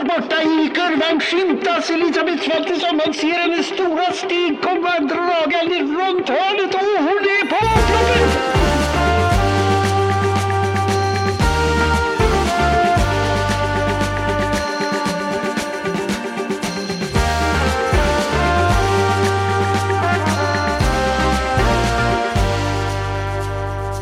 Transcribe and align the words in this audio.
Långt 0.00 0.12
borta 0.12 0.42
i 0.42 0.70
kurvan 0.74 1.20
skymtas 1.20 1.90
Elisabeth 1.90 2.42
Svantesson. 2.44 2.96
Man 2.96 3.14
ser 3.14 3.38
hennes 3.38 3.66
stora 3.66 4.12
steg 4.12 4.62
komma 4.62 4.98
dragande 4.98 5.78
runt 5.78 6.28
hörnet 6.28 6.74
och 6.74 6.80
hon 6.80 7.24
är 7.36 7.46
på 7.46 7.56
upploppet! 7.56 8.49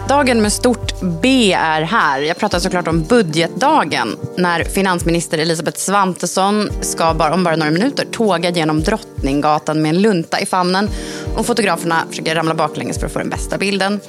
Dagen 0.08 0.42
med 0.42 0.52
stort 0.52 1.00
B 1.22 1.52
är 1.52 1.82
här. 1.82 2.20
Jag 2.20 2.36
pratar 2.38 2.58
såklart 2.58 2.88
om 2.88 3.02
budgetdagen 3.02 4.16
när 4.36 4.64
finansminister 4.64 5.38
Elisabeth 5.38 5.78
Svantesson 5.78 6.70
ska 6.80 7.14
bara, 7.14 7.34
om 7.34 7.44
bara 7.44 7.56
några 7.56 7.70
minuter 7.70 8.04
tåga 8.04 8.50
genom 8.50 8.82
Drottninggatan 8.82 9.82
med 9.82 9.88
en 9.88 10.02
lunta 10.02 10.40
i 10.40 10.46
famnen 10.46 10.88
och 11.36 11.46
fotograferna 11.46 12.04
försöker 12.10 12.34
ramla 12.34 12.54
baklänges 12.54 12.98
för 12.98 13.06
att 13.06 13.12
få 13.12 13.18
den 13.18 13.30
bästa 13.30 13.58
bilden. 13.58 14.00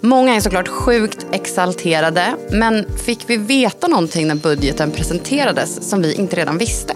Många 0.00 0.34
är 0.34 0.40
såklart 0.40 0.68
sjukt 0.68 1.26
exalterade, 1.32 2.34
men 2.50 2.86
fick 2.98 3.24
vi 3.26 3.36
veta 3.36 3.88
någonting 3.88 4.28
när 4.28 4.34
budgeten 4.34 4.90
presenterades 4.90 5.90
som 5.90 6.02
vi 6.02 6.14
inte 6.14 6.36
redan 6.36 6.58
visste? 6.58 6.94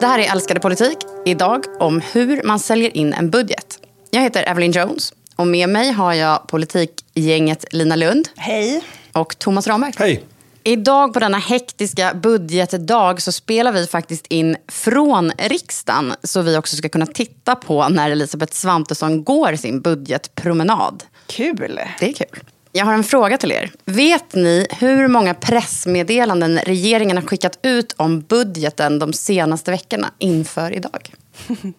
Det 0.00 0.06
här 0.06 0.18
är 0.18 0.32
Älskade 0.32 0.60
politik. 0.60 0.98
Idag 1.26 1.64
om 1.78 2.00
hur 2.12 2.42
man 2.42 2.58
säljer 2.58 2.96
in 2.96 3.12
en 3.12 3.30
budget. 3.30 3.78
Jag 4.10 4.20
heter 4.22 4.48
Evelyn 4.48 4.72
Jones 4.72 5.12
och 5.36 5.46
med 5.46 5.68
mig 5.68 5.92
har 5.92 6.14
jag 6.14 6.48
politikgänget 6.48 7.64
Lina 7.72 7.96
Lund. 7.96 8.28
Hej. 8.36 8.84
Och 9.12 9.38
Thomas 9.38 9.66
Ramberg. 9.66 9.92
Hej. 9.98 10.24
Idag 10.64 11.12
på 11.12 11.20
denna 11.20 11.38
hektiska 11.38 12.14
budgetdag 12.14 13.20
så 13.20 13.32
spelar 13.32 13.72
vi 13.72 13.86
faktiskt 13.86 14.26
in 14.26 14.56
från 14.68 15.32
riksdagen 15.38 16.14
så 16.22 16.42
vi 16.42 16.56
också 16.56 16.76
ska 16.76 16.88
kunna 16.88 17.06
titta 17.06 17.54
på 17.54 17.88
när 17.88 18.10
Elisabeth 18.10 18.52
Svantesson 18.52 19.24
går 19.24 19.56
sin 19.56 19.80
budgetpromenad. 19.80 21.04
Kul. 21.26 21.80
Det 21.98 22.08
är 22.08 22.12
kul. 22.12 22.40
Jag 22.72 22.84
har 22.84 22.94
en 22.94 23.04
fråga 23.04 23.38
till 23.38 23.52
er. 23.52 23.72
Vet 23.84 24.34
ni 24.34 24.66
hur 24.78 25.08
många 25.08 25.34
pressmeddelanden 25.34 26.58
regeringen 26.58 27.16
har 27.16 27.24
skickat 27.24 27.58
ut 27.62 27.94
om 27.96 28.20
budgeten 28.20 28.98
de 28.98 29.12
senaste 29.12 29.70
veckorna 29.70 30.10
inför 30.18 30.72
idag? 30.72 31.14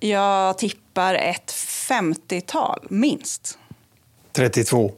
Jag 0.00 0.58
tippar 0.58 1.14
ett 1.14 1.52
50-tal, 1.88 2.86
minst. 2.90 3.58
32. 4.32 4.92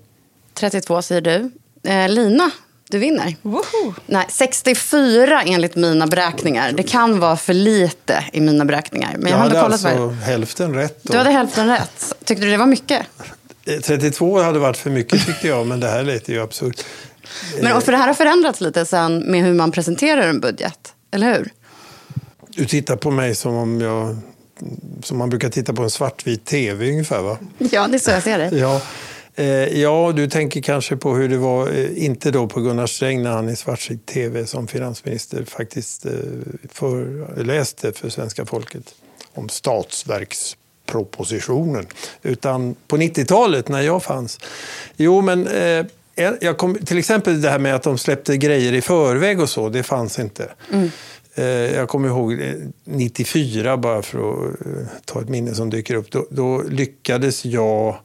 32 0.55 1.03
säger 1.03 1.21
du. 1.21 1.51
Eh, 1.91 2.09
Lina, 2.09 2.51
du 2.89 2.99
vinner. 2.99 3.37
Woho! 3.43 3.95
Nej, 4.07 4.27
64 4.29 5.43
enligt 5.43 5.77
mina 5.77 6.07
beräkningar. 6.07 6.73
Det 6.73 6.83
kan 6.83 7.21
vara 7.21 7.37
för 7.37 7.55
lite 7.55 8.25
i 8.33 8.41
mina 8.41 8.65
beräkningar. 8.65 9.13
Men 9.19 9.23
jag, 9.23 9.31
Jag 9.31 9.37
har 9.37 9.43
hade 9.43 9.61
kollat 9.61 9.85
alltså 9.85 10.09
hälften 10.09 10.75
rätt. 10.75 11.03
Då. 11.03 11.13
Du 11.13 11.19
hade 11.19 11.31
hälften 11.31 11.67
rätt. 11.69 12.15
Tyckte 12.25 12.45
du 12.45 12.51
det 12.51 12.57
var 12.57 12.67
mycket? 12.67 13.07
Eh, 13.71 13.81
32 13.81 14.41
hade 14.41 14.59
varit 14.59 14.77
för 14.77 14.91
mycket 14.91 15.27
tyckte 15.27 15.49
jag, 15.49 15.67
men 15.67 15.81
det 15.81 15.89
här 15.89 16.03
lät 16.03 16.29
ju 16.29 16.43
absurt. 16.43 16.85
Men 17.61 17.77
och 17.77 17.83
för 17.83 17.93
det 17.93 17.99
här 17.99 18.07
har 18.07 18.15
förändrats 18.15 18.61
lite 18.61 18.87
sen 18.87 19.19
med 19.19 19.45
hur 19.45 19.55
man 19.55 19.73
presenterar 19.73 20.23
en 20.23 20.41
budget. 20.41 20.95
Eller 21.11 21.35
hur? 21.35 21.51
Du 22.49 22.67
tittar 22.67 22.97
på 22.97 23.11
mig 23.11 23.35
som 23.35 23.55
om 23.55 23.81
jag 23.81 24.17
som 25.03 25.19
man 25.19 25.31
brukar 25.31 25.49
titta 25.49 25.73
på 25.73 25.83
en 25.83 25.91
svartvit 25.91 26.45
tv 26.45 26.91
ungefär 26.91 27.23
va? 27.23 27.39
Ja, 27.59 27.89
det 27.89 27.97
är 27.97 27.99
så 27.99 28.11
jag 28.11 28.23
ser 28.23 28.39
det. 28.39 28.57
Ja. 28.57 28.81
Eh, 29.35 29.81
ja, 29.81 30.13
du 30.17 30.29
tänker 30.29 30.63
kanske 30.63 30.97
på 30.97 31.15
hur 31.15 31.29
det 31.29 31.37
var, 31.37 31.69
eh, 31.69 32.05
inte 32.05 32.31
då 32.31 32.47
på 32.47 32.61
Gunnar 32.61 32.87
Sträng 32.87 33.23
när 33.23 33.31
han 33.31 33.49
i 33.49 33.57
svartvit 33.57 34.07
tv 34.07 34.47
som 34.47 34.67
finansminister 34.67 35.45
faktiskt 35.45 36.07
eh, 36.07 36.13
föreläste 36.73 37.93
för 37.93 38.09
svenska 38.09 38.47
folket 38.47 38.95
om 39.35 39.49
statsverkspropositionen. 40.91 41.87
Utan 42.23 42.75
på 42.89 42.97
90-talet 42.97 43.69
när 43.69 43.81
jag 43.83 44.03
fanns. 44.03 44.39
Jo, 44.97 45.21
men 45.21 45.47
eh, 45.47 45.87
jag 46.41 46.59
kom, 46.59 46.75
till 46.75 46.99
exempel 46.99 47.41
det 47.43 47.51
här 47.51 47.59
med 47.59 47.75
att 47.75 47.83
de 47.83 47.99
släppte 47.99 48.37
grejer 48.37 48.73
i 48.73 48.81
förväg 48.81 49.41
och 49.41 49.49
så, 49.49 49.69
det 49.69 49.83
fanns 49.83 50.19
inte. 50.19 50.51
Eh, 51.35 51.45
Jag 51.47 51.89
kommer 51.89 52.09
ihåg 52.09 52.33
eh, 52.33 52.55
94, 52.85 53.77
bara 53.77 54.03
för 54.03 54.19
att 54.19 54.67
eh, 54.67 54.73
ta 55.05 55.21
ett 55.21 55.29
minne 55.29 55.55
som 55.55 55.71
dyker 55.71 55.95
upp. 55.95 56.11
Då, 56.11 56.27
då 56.31 56.63
lyckades 56.71 57.45
jag 57.45 57.97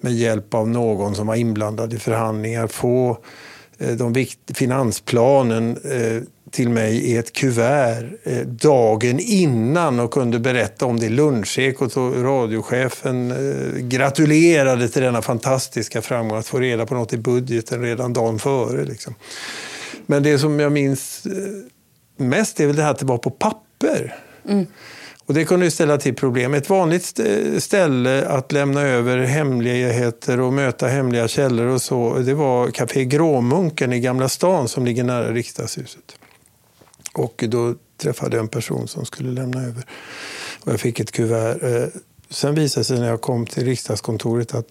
med 0.00 0.12
hjälp 0.12 0.54
av 0.54 0.68
någon 0.68 1.14
som 1.14 1.26
var 1.26 1.34
inblandad 1.34 1.92
i 1.94 1.98
förhandlingar 1.98 2.66
få 2.66 3.18
eh, 3.78 3.90
de 3.96 4.12
vikt, 4.12 4.38
finansplanen 4.54 5.76
eh, 5.84 6.22
till 6.50 6.68
mig 6.68 6.96
i 6.96 7.16
ett 7.16 7.32
kuvert 7.32 8.04
eh, 8.24 8.46
dagen 8.46 9.20
innan 9.20 10.00
och 10.00 10.10
kunde 10.10 10.38
berätta 10.38 10.86
om 10.86 11.00
det 11.00 11.06
i 11.06 11.08
lunchekot. 11.08 11.96
Och 11.96 12.22
radiochefen 12.22 13.30
eh, 13.30 13.78
gratulerade 13.80 14.88
till 14.88 15.02
denna 15.02 15.22
fantastiska 15.22 16.02
framgång 16.02 16.38
att 16.38 16.46
få 16.46 16.58
reda 16.58 16.86
på 16.86 16.94
något 16.94 17.12
i 17.12 17.16
budgeten 17.16 17.82
redan 17.82 18.12
dagen 18.12 18.38
före. 18.38 18.84
Liksom. 18.84 19.14
Men 20.06 20.22
det 20.22 20.38
som 20.38 20.60
jag 20.60 20.72
minns 20.72 21.26
eh, 21.26 22.24
mest 22.24 22.60
är 22.60 22.66
väl 22.66 22.76
det 22.76 22.82
här 22.82 22.90
att 22.90 22.98
det 22.98 23.06
var 23.06 23.18
på 23.18 23.30
papper. 23.30 24.14
Och 25.26 25.34
det 25.34 25.44
kunde 25.44 25.66
ju 25.66 25.70
ställa 25.70 25.98
till 25.98 26.14
problem. 26.14 26.54
Ett 26.54 26.70
vanligt 26.70 27.02
st- 27.02 27.60
ställe 27.60 28.26
att 28.26 28.52
lämna 28.52 28.82
över 28.82 29.18
hemligheter 29.18 30.40
och 30.40 30.52
möta 30.52 30.86
hemliga 30.86 31.28
källor 31.28 31.66
och 31.66 31.82
så, 31.82 32.18
det 32.18 32.34
var 32.34 32.70
Café 32.70 33.04
Gråmunken 33.04 33.92
i 33.92 34.00
Gamla 34.00 34.28
stan 34.28 34.68
som 34.68 34.84
ligger 34.84 35.04
nära 35.04 35.32
riksdagshuset. 35.32 36.16
Och 37.18 37.44
då 37.48 37.74
träffade 37.96 38.36
jag 38.36 38.42
en 38.42 38.48
person 38.48 38.88
som 38.88 39.04
skulle 39.04 39.30
lämna 39.30 39.62
över. 39.62 39.84
Och 40.64 40.72
jag 40.72 40.80
fick 40.80 41.00
ett 41.00 41.12
kuvert. 41.12 41.62
Eh, 41.62 41.88
Sen 42.30 42.54
visade 42.54 42.80
det 42.80 42.84
sig 42.84 42.98
när 43.00 43.08
jag 43.08 43.20
kom 43.20 43.46
till 43.46 43.64
riksdagskontoret 43.64 44.54
att 44.54 44.66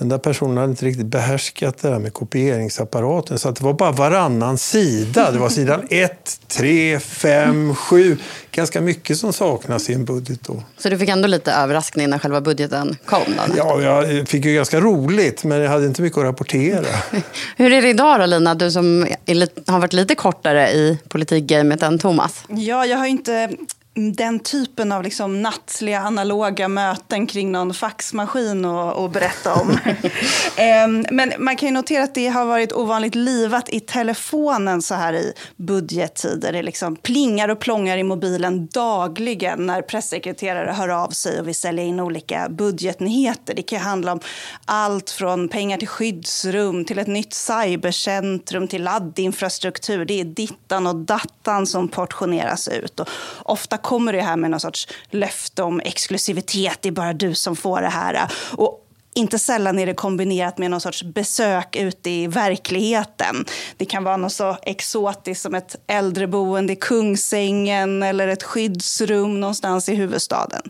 den 0.00 0.08
där 0.08 0.18
personen 0.18 0.56
hade 0.56 0.70
inte 0.70 0.84
riktigt 0.84 1.06
behärskat 1.06 1.78
det 1.78 1.90
där 1.90 1.98
med 1.98 2.12
kopieringsapparaten. 2.12 3.38
Så 3.38 3.48
att 3.48 3.56
det 3.56 3.64
var 3.64 3.72
bara 3.72 3.92
varannan 3.92 4.58
sida. 4.58 5.30
Det 5.30 5.38
var 5.38 5.48
sidan 5.48 5.86
1, 5.90 6.40
3, 6.48 7.00
5, 7.00 7.74
7. 7.74 8.16
Ganska 8.52 8.80
mycket 8.80 9.18
som 9.18 9.32
saknas 9.32 9.90
i 9.90 9.94
en 9.94 10.04
budget 10.04 10.40
då. 10.46 10.62
Så 10.78 10.88
du 10.88 10.98
fick 10.98 11.08
ändå 11.08 11.28
lite 11.28 11.52
överraskning 11.52 12.10
när 12.10 12.18
själva 12.18 12.40
budgeten 12.40 12.96
kom? 13.04 13.22
Då? 13.46 13.54
Ja, 13.56 13.82
jag 13.82 14.28
fick 14.28 14.44
ju 14.44 14.54
ganska 14.54 14.80
roligt, 14.80 15.44
men 15.44 15.60
jag 15.60 15.70
hade 15.70 15.86
inte 15.86 16.02
mycket 16.02 16.18
att 16.18 16.24
rapportera. 16.24 16.86
Hur 17.56 17.72
är 17.72 17.82
det 17.82 17.88
idag 17.88 18.20
då, 18.20 18.26
Lina? 18.26 18.54
Du 18.54 18.70
som 18.70 19.06
är 19.26 19.70
har 19.70 19.78
varit 19.78 19.92
lite 19.92 20.14
kortare 20.14 20.70
i 20.70 20.98
politikgamet 21.08 21.82
än 21.82 21.98
Thomas. 21.98 22.44
Ja, 22.48 22.86
jag 22.86 22.98
har 22.98 23.06
inte 23.06 23.50
den 23.94 24.40
typen 24.40 24.92
av 24.92 25.02
liksom 25.02 25.42
nattliga 25.42 26.00
analoga 26.00 26.68
möten 26.68 27.26
kring 27.26 27.52
någon 27.52 27.74
faxmaskin 27.74 28.64
att 28.64 28.96
att 28.96 29.12
berätta 29.12 29.54
om. 29.54 29.78
Ehm, 30.56 31.06
Men 31.10 31.32
man 31.38 31.56
kan 31.56 31.68
ju 31.68 31.74
notera 31.74 32.04
att 32.04 32.14
det 32.14 32.28
har 32.28 32.44
varit 32.44 32.72
ovanligt 32.72 33.14
livat 33.14 33.68
i 33.68 33.80
telefonen 33.80 34.82
så 34.82 34.94
här 34.94 35.12
i 35.12 35.32
budgettider. 35.56 36.52
Det 36.52 36.62
liksom 36.62 36.96
plingar 36.96 37.48
och 37.48 37.58
plångar 37.58 37.98
i 37.98 38.02
mobilen 38.02 38.66
dagligen 38.66 39.66
när 39.66 39.82
pressekreterare 39.82 40.72
hör 40.72 40.88
av 40.88 41.10
sig 41.10 41.40
och 41.40 41.48
vill 41.48 41.54
sälja 41.54 41.84
in 41.84 42.00
olika 42.00 42.48
budgetnyheter. 42.48 43.54
Det 43.54 43.62
kan 43.62 43.80
handla 43.80 44.12
om 44.12 44.20
allt 44.64 45.10
från 45.10 45.48
pengar 45.48 45.78
till 45.78 45.88
skyddsrum 45.88 46.84
till 46.84 46.98
ett 46.98 47.06
nytt 47.06 47.34
cybercentrum 47.34 48.68
till 48.68 48.82
laddinfrastruktur. 48.82 50.04
Det 50.04 50.20
är 50.20 50.24
dittan 50.24 50.86
och 50.86 50.96
dattan 50.96 51.66
som 51.66 51.88
portioneras 51.88 52.68
ut. 52.68 53.00
Och 53.00 53.08
ofta 53.44 53.79
kommer 53.82 54.12
det 54.12 54.22
här 54.22 54.36
med 54.36 54.50
någon 54.50 54.60
sorts 54.60 54.88
löfte 55.10 55.62
om 55.62 55.80
exklusivitet. 55.80 56.78
Det 56.82 56.88
är 56.88 56.92
bara 56.92 57.12
du 57.12 57.34
som 57.34 57.56
får 57.56 57.80
det 57.80 57.88
här. 57.88 58.32
Och 58.52 58.86
inte 59.14 59.38
sällan 59.38 59.78
är 59.78 59.86
det 59.86 59.94
kombinerat 59.94 60.58
med 60.58 60.70
någon 60.70 60.80
sorts 60.80 61.02
besök 61.02 61.76
ute 61.76 62.10
i 62.10 62.26
verkligheten. 62.26 63.44
Det 63.76 63.84
kan 63.84 64.04
vara 64.04 64.16
något 64.16 64.32
så 64.32 64.56
exotiskt 64.62 65.42
som 65.42 65.54
ett 65.54 65.76
äldreboende 65.86 66.72
i 66.72 66.76
Kungsängen 66.76 68.02
eller 68.02 68.28
ett 68.28 68.42
skyddsrum 68.42 69.40
någonstans 69.40 69.88
i 69.88 69.94
huvudstaden. 69.94 70.62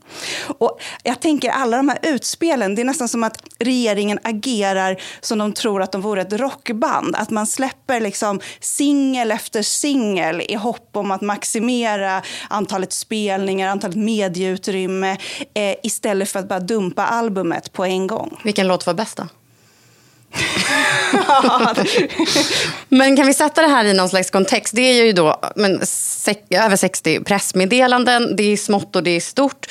Och 0.59 0.81
jag 1.03 1.21
tänker 1.21 1.51
alla 1.51 1.77
de 1.77 1.89
här 1.89 1.99
utspelen, 2.03 2.75
det 2.75 2.83
är 2.83 2.85
nästan 2.85 3.09
som 3.09 3.25
att 3.25 3.43
regeringen 3.59 4.19
agerar 4.23 5.03
som 5.21 5.39
de 5.39 5.53
tror 5.53 5.83
att 5.83 5.93
de 5.93 6.01
vore 6.01 6.21
ett 6.21 6.33
rockband. 6.33 7.17
Att 7.17 7.31
man 7.31 7.47
släpper 7.47 8.01
liksom 8.01 8.41
singel 8.61 9.31
efter 9.31 9.63
singel 9.63 10.43
i 10.49 10.55
hopp 10.55 10.91
om 10.93 11.11
att 11.11 11.21
maximera 11.21 12.23
antalet 12.49 12.93
spelningar, 12.93 13.69
antalet 13.69 13.97
medieutrymme 13.97 15.17
eh, 15.55 15.75
istället 15.83 16.29
för 16.29 16.39
att 16.39 16.49
bara 16.49 16.61
dumpa 16.61 17.07
albumet 17.07 17.73
på 17.73 17.85
en 17.85 18.07
gång. 18.07 18.30
Vilken 18.45 18.67
låt 18.67 18.87
var 18.87 18.95
bäst 18.95 19.17
då? 19.17 19.27
Men 22.89 23.17
kan 23.17 23.27
vi 23.27 23.35
sätta 23.35 23.63
det 23.63 23.69
här 23.69 23.85
i 23.85 23.95
någon 23.95 24.09
slags 24.09 24.31
kontext? 24.31 24.77
Det 24.77 24.83
är 24.83 25.05
ju 25.05 25.13
då 25.13 25.41
men, 25.57 25.81
över 26.51 26.77
60 26.77 27.25
pressmeddelanden. 27.25 28.37
Det 28.37 28.43
är 28.43 28.57
smått 28.57 28.97
och 28.97 29.03
det 29.03 29.11
är 29.11 29.21
stort. 29.21 29.67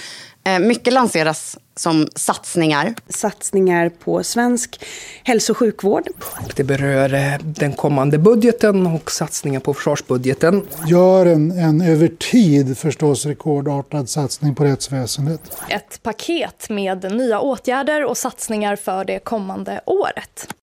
Eh, 0.46 0.60
mycket 0.60 0.94
lanseras 0.94 1.58
som 1.80 2.08
satsningar. 2.16 2.96
Satsningar 3.10 3.90
på 3.90 4.24
svensk 4.24 4.86
hälso 5.24 5.54
och 5.54 5.58
sjukvård. 5.58 6.04
Det 6.56 6.64
berör 6.64 7.14
eh, 7.14 7.40
den 7.44 7.74
kommande 7.74 8.18
budgeten 8.18 8.88
och 8.88 9.12
satsningar 9.12 9.60
på 9.60 9.74
försvarsbudgeten. 9.74 10.68
Gör 10.88 11.26
en, 11.26 11.52
en 11.52 11.82
över 11.82 12.08
tid 12.08 12.78
förstås 12.78 13.26
rekordartad 13.26 14.10
satsning 14.10 14.56
på 14.56 14.64
rättsväsendet. 14.64 15.42
Ett 15.70 16.04
paket 16.04 16.70
med 16.70 17.12
nya 17.12 17.40
åtgärder 17.40 18.06
och 18.06 18.18
satsningar 18.18 18.76
för 18.76 19.06
det 19.06 19.20
kommande 19.20 19.82
året. 19.86 20.54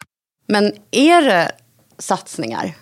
Men 0.48 0.72
är 0.90 1.22
det 1.22 1.50
satsningar? 1.98 2.74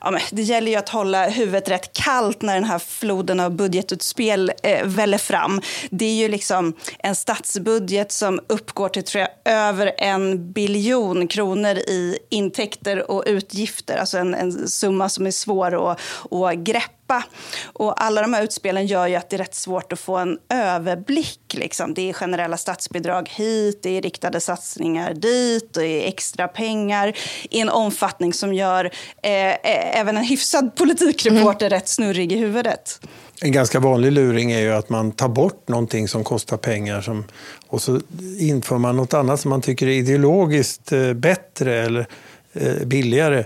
Ja, 0.00 0.10
men 0.10 0.20
det 0.30 0.42
gäller 0.42 0.70
ju 0.70 0.76
att 0.76 0.88
hålla 0.88 1.28
huvudet 1.28 1.68
rätt 1.68 1.92
kallt 1.92 2.42
när 2.42 2.54
den 2.54 2.64
här 2.64 2.78
floden 2.78 3.40
av 3.40 3.50
budgetutspel 3.50 4.52
eh, 4.62 4.86
väller 4.86 5.18
fram. 5.18 5.60
Det 5.90 6.04
är 6.04 6.14
ju 6.14 6.28
liksom 6.28 6.74
en 6.98 7.14
statsbudget 7.14 8.12
som 8.12 8.40
uppgår 8.46 8.88
till 8.88 9.04
tror 9.04 9.20
jag, 9.20 9.52
över 9.54 9.92
en 9.98 10.52
biljon 10.52 11.28
kronor 11.28 11.76
i 11.76 12.18
intäkter 12.30 13.10
och 13.10 13.24
utgifter. 13.26 13.96
Alltså 13.96 14.18
en, 14.18 14.34
en 14.34 14.68
summa 14.68 15.08
som 15.08 15.26
är 15.26 15.30
svår 15.30 15.92
att, 15.92 16.00
att 16.30 16.54
greppa 16.54 17.01
släppa. 17.12 17.24
Och 17.72 18.04
alla 18.04 18.22
de 18.22 18.34
här 18.34 18.42
utspelen 18.42 18.86
gör 18.86 19.06
ju 19.06 19.14
att 19.14 19.30
det 19.30 19.36
är 19.36 19.38
rätt 19.38 19.54
svårt 19.54 19.92
att 19.92 20.00
få 20.00 20.16
en 20.16 20.38
överblick. 20.48 21.40
Liksom. 21.54 21.94
Det 21.94 22.08
är 22.08 22.12
generella 22.12 22.56
statsbidrag 22.56 23.28
hit, 23.28 23.80
det 23.82 23.98
är 23.98 24.02
riktade 24.02 24.40
satsningar 24.40 25.14
dit, 25.14 25.74
det 25.74 25.86
är 25.86 26.08
extra 26.08 26.48
pengar 26.48 27.16
i 27.50 27.60
en 27.60 27.68
omfattning 27.68 28.32
som 28.32 28.54
gör 28.54 28.84
eh, 29.22 30.00
även 30.00 30.16
en 30.16 30.24
hyfsad 30.24 30.76
politikreporter 30.76 31.66
mm. 31.66 31.78
rätt 31.78 31.88
snurrig 31.88 32.32
i 32.32 32.36
huvudet. 32.36 33.00
En 33.42 33.52
ganska 33.52 33.80
vanlig 33.80 34.12
luring 34.12 34.52
är 34.52 34.60
ju 34.60 34.72
att 34.72 34.88
man 34.88 35.12
tar 35.12 35.28
bort 35.28 35.68
någonting 35.68 36.08
som 36.08 36.24
kostar 36.24 36.56
pengar 36.56 37.00
som, 37.00 37.24
och 37.68 37.82
så 37.82 38.00
inför 38.38 38.78
man 38.78 38.96
något 38.96 39.14
annat 39.14 39.40
som 39.40 39.48
man 39.48 39.62
tycker 39.62 39.86
är 39.86 39.92
ideologiskt 39.92 40.92
eh, 40.92 41.12
bättre 41.12 41.84
eller 41.84 42.06
eh, 42.52 42.86
billigare. 42.86 43.44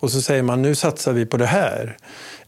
Och 0.00 0.10
så 0.10 0.22
säger 0.22 0.42
man 0.42 0.62
nu 0.62 0.74
satsar 0.74 1.12
vi 1.12 1.26
på 1.26 1.36
det 1.36 1.46
här 1.46 1.96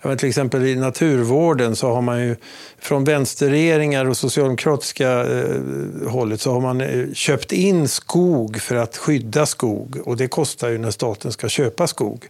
men 0.02 0.18
till 0.18 0.28
exempel 0.28 0.66
i 0.66 0.76
naturvården 0.76 1.76
så 1.76 1.92
har 1.92 2.02
man 2.02 2.22
ju 2.22 2.36
från 2.78 3.04
vänsterregeringar 3.04 4.04
och 4.04 4.16
socialdemokratiska 4.16 5.24
eh, 5.24 5.60
hållet 6.08 6.40
så 6.40 6.52
har 6.52 6.60
man 6.60 6.80
eh, 6.80 7.12
köpt 7.12 7.52
in 7.52 7.88
skog 7.88 8.60
för 8.60 8.76
att 8.76 8.96
skydda 8.96 9.46
skog 9.46 9.98
och 10.04 10.16
det 10.16 10.28
kostar 10.28 10.68
ju 10.68 10.78
när 10.78 10.90
staten 10.90 11.32
ska 11.32 11.48
köpa 11.48 11.86
skog 11.86 12.28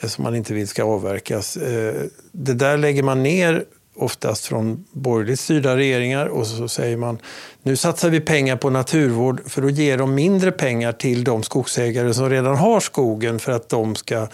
eh, 0.00 0.08
som 0.08 0.24
man 0.24 0.34
inte 0.34 0.54
vill 0.54 0.68
ska 0.68 0.84
avverkas. 0.84 1.56
Eh, 1.56 1.94
det 2.32 2.54
där 2.54 2.76
lägger 2.76 3.02
man 3.02 3.22
ner 3.22 3.64
oftast 3.98 4.46
från 4.46 4.84
borgerligt 4.90 5.40
styrda 5.40 5.76
regeringar 5.76 6.26
och 6.26 6.46
så 6.46 6.68
säger 6.68 6.96
man 6.96 7.18
nu 7.62 7.76
satsar 7.76 8.10
vi 8.10 8.20
pengar 8.20 8.56
på 8.56 8.70
naturvård 8.70 9.40
för 9.46 9.62
att 9.62 9.72
ge 9.72 9.96
dem 9.96 10.14
mindre 10.14 10.52
pengar 10.52 10.92
till 10.92 11.24
de 11.24 11.42
skogsägare 11.42 12.14
som 12.14 12.30
redan 12.30 12.56
har 12.56 12.80
skogen 12.80 13.38
för 13.38 13.52
att 13.52 13.68
de 13.68 13.96
ska 13.96 14.16
eh, 14.16 14.28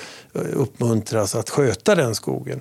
uppmuntras 0.52 1.34
att 1.34 1.50
sköta 1.50 1.94
den 1.94 2.14
skogen. 2.14 2.60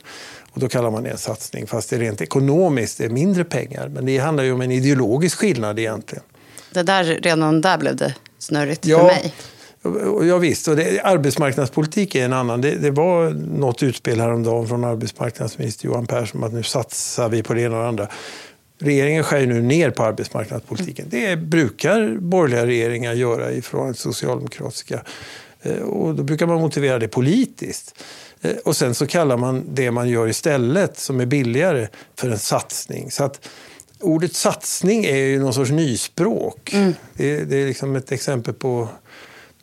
Och 0.52 0.60
då 0.60 0.70
kallar 0.70 0.92
man 0.92 1.04
det 1.04 1.10
en 1.10 1.18
satsning 1.18 1.68
fast 1.68 1.90
det 1.90 1.98
rent 1.98 2.22
ekonomiskt 2.22 3.00
är 3.00 3.10
mindre 3.10 3.44
pengar. 3.44 3.88
Men 3.88 4.06
det 4.06 4.18
handlar 4.18 4.44
ju 4.44 4.52
om 4.52 4.62
en 4.62 4.72
ideologisk 4.72 5.38
skillnad 5.38 5.80
egentligen. 5.80 6.24
Det 6.72 6.84
där, 6.84 7.04
redan 7.04 7.62
där 7.62 7.78
blev 7.78 7.96
det 7.96 8.16
snurrigt 8.40 8.86
ja, 8.86 8.98
för 8.98 9.06
mig. 9.06 9.34
Ja, 10.28 10.38
visst, 10.38 10.68
och 10.68 10.76
det, 10.76 11.02
arbetsmarknadspolitik 11.02 12.16
är 12.16 12.26
en 12.26 12.34
annan. 12.34 12.62
Det, 12.62 12.76
det 12.76 12.92
var 12.92 13.30
något 13.30 13.84
utspel 13.84 14.20
häromdagen 14.20 14.68
från 14.68 14.84
arbetsmarknadsminister 14.84 15.86
Johan 15.86 16.08
Persson 16.08 16.44
att 16.44 16.54
nu 16.54 16.64
satsar 16.64 17.30
vi 17.30 17.44
på 17.44 17.54
det 17.54 17.62
ena 17.62 17.76
och 17.76 17.82
det 17.82 17.88
andra. 17.88 18.08
Regeringen 18.80 19.24
skär 19.24 19.46
nu 19.46 19.62
ner 19.62 19.90
på 19.90 20.04
arbetsmarknadspolitiken. 20.04 21.06
Det 21.10 21.36
brukar 21.36 22.18
borgerliga 22.20 22.66
regeringar 22.66 23.14
göra 23.14 23.52
ifrån 23.52 23.94
socialdemokratiska. 23.94 25.02
Eh, 25.62 25.78
och 25.78 26.16
då 26.16 26.24
brukar 26.24 26.48
man 26.48 26.62
motivera 26.62 27.00
det 27.00 27.08
politiskt. 27.08 28.04
Eh, 28.42 28.56
och 28.66 28.78
sen 28.78 28.96
så 28.96 29.08
kallar 29.08 29.38
man 29.38 29.66
det 29.70 29.92
man 29.92 30.10
gör 30.10 30.28
istället, 30.28 31.00
som 31.00 31.20
är 31.20 31.26
billigare, 31.26 31.88
för 32.16 32.30
en 32.30 32.40
satsning. 32.40 33.12
Så 33.12 33.24
att 33.24 33.50
ordet 34.00 34.36
satsning 34.36 35.06
är 35.06 35.16
ju 35.16 35.40
någon 35.40 35.54
sorts 35.54 35.72
nyspråk. 35.72 36.74
Mm. 36.74 36.94
Det, 37.14 37.44
det, 37.44 37.58
är 37.58 37.68
liksom 37.68 37.96
ett 37.96 38.12
exempel 38.12 38.54
på 38.54 38.90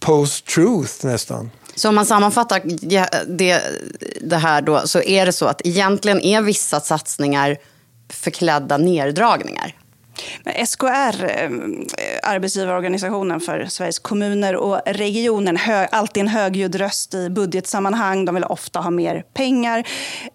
post-truth 0.00 1.06
nästan. 1.06 1.50
Så 1.74 1.88
om 1.88 1.94
man 1.94 2.06
sammanfattar 2.06 2.62
det, 3.26 3.62
det 4.20 4.36
här 4.36 4.62
då, 4.62 4.80
så 4.86 5.02
är 5.02 5.26
det 5.26 5.32
så 5.32 5.46
att 5.46 5.66
egentligen 5.66 6.20
är 6.20 6.42
vissa 6.42 6.80
satsningar 6.80 7.58
förklädda 8.08 8.76
neddragningar? 8.76 9.76
Men 10.44 10.66
SKR, 10.66 11.24
ehm, 11.24 11.86
arbetsgivarorganisationen 12.22 13.40
för 13.40 13.66
Sveriges 13.66 13.98
kommuner 13.98 14.56
och 14.56 14.80
regioner, 14.86 15.54
hö, 15.54 15.86
alltid 15.90 16.20
en 16.20 16.28
högljudd 16.28 16.74
röst 16.74 17.14
i 17.14 17.30
budgetsammanhang. 17.30 18.24
De 18.24 18.34
vill 18.34 18.44
ofta 18.44 18.80
ha 18.80 18.90
mer 18.90 19.24
pengar. 19.34 19.84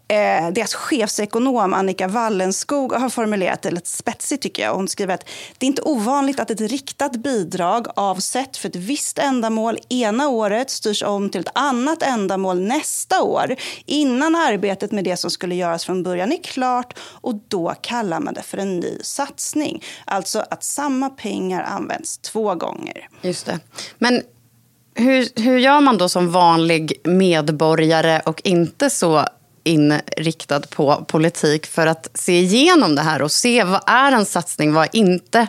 Eh, 0.08 0.52
deras 0.52 0.74
chefsekonom 0.74 1.74
Annika 1.74 2.08
Wallenskog 2.08 2.94
har 2.94 3.10
formulerat 3.10 3.62
det 3.62 3.72
lite 3.72 3.90
spetsigt 3.90 4.44
tycker 4.44 4.64
jag. 4.64 4.74
Hon 4.74 4.88
skriver 4.88 5.14
att 5.14 5.28
det 5.58 5.66
är 5.66 5.68
inte 5.68 5.82
ovanligt 5.82 6.40
att 6.40 6.52
ett 6.52 6.62
riktat 6.62 7.16
bidrag 7.16 7.88
avsett 7.96 8.58
för 8.58 8.70
ett 8.70 8.76
visst 8.76 9.20
ändamål 9.20 9.78
ena 9.90 10.30
året 10.30 10.70
styrs 10.70 11.04
om 11.04 11.30
till 11.30 11.42
ett 11.42 11.52
annat 11.54 12.04
ändamål 12.04 12.62
nästa 12.62 13.24
år 13.24 13.56
innan 13.86 14.36
arbetet 14.36 14.92
med 14.92 15.04
det 15.04 15.18
som 15.18 15.32
skulle 15.32 15.56
göras 15.56 15.86
från 15.86 16.04
början 16.04 16.32
är 16.32 16.44
klart 16.44 16.94
och 17.00 17.36
då 17.48 17.74
kallar 17.82 18.20
man 18.20 18.34
det 18.34 18.42
för 18.42 18.58
en 18.58 18.80
ny 18.80 19.00
satsning. 19.02 19.75
Alltså 20.06 20.46
att 20.50 20.64
samma 20.64 21.10
pengar 21.10 21.64
används 21.64 22.18
två 22.18 22.56
gånger. 22.56 23.10
Just 23.22 23.46
det. 23.46 23.60
Men 23.98 24.22
hur, 24.96 25.42
hur 25.42 25.58
gör 25.58 25.82
man 25.82 25.98
då 25.98 26.10
som 26.10 26.32
vanlig 26.32 26.94
medborgare 27.04 28.22
och 28.26 28.42
inte 28.44 28.90
så 28.90 29.26
inriktad 29.64 30.60
på 30.60 31.06
politik 31.08 31.66
för 31.66 31.88
att 31.88 32.10
se 32.14 32.40
igenom 32.40 32.96
det 32.96 33.02
här 33.02 33.22
och 33.22 33.32
se 33.32 33.64
vad 33.64 33.82
är 33.86 34.12
en 34.12 34.26
satsning, 34.26 34.74
vad 34.74 34.84
är 34.84 34.96
inte 34.96 35.48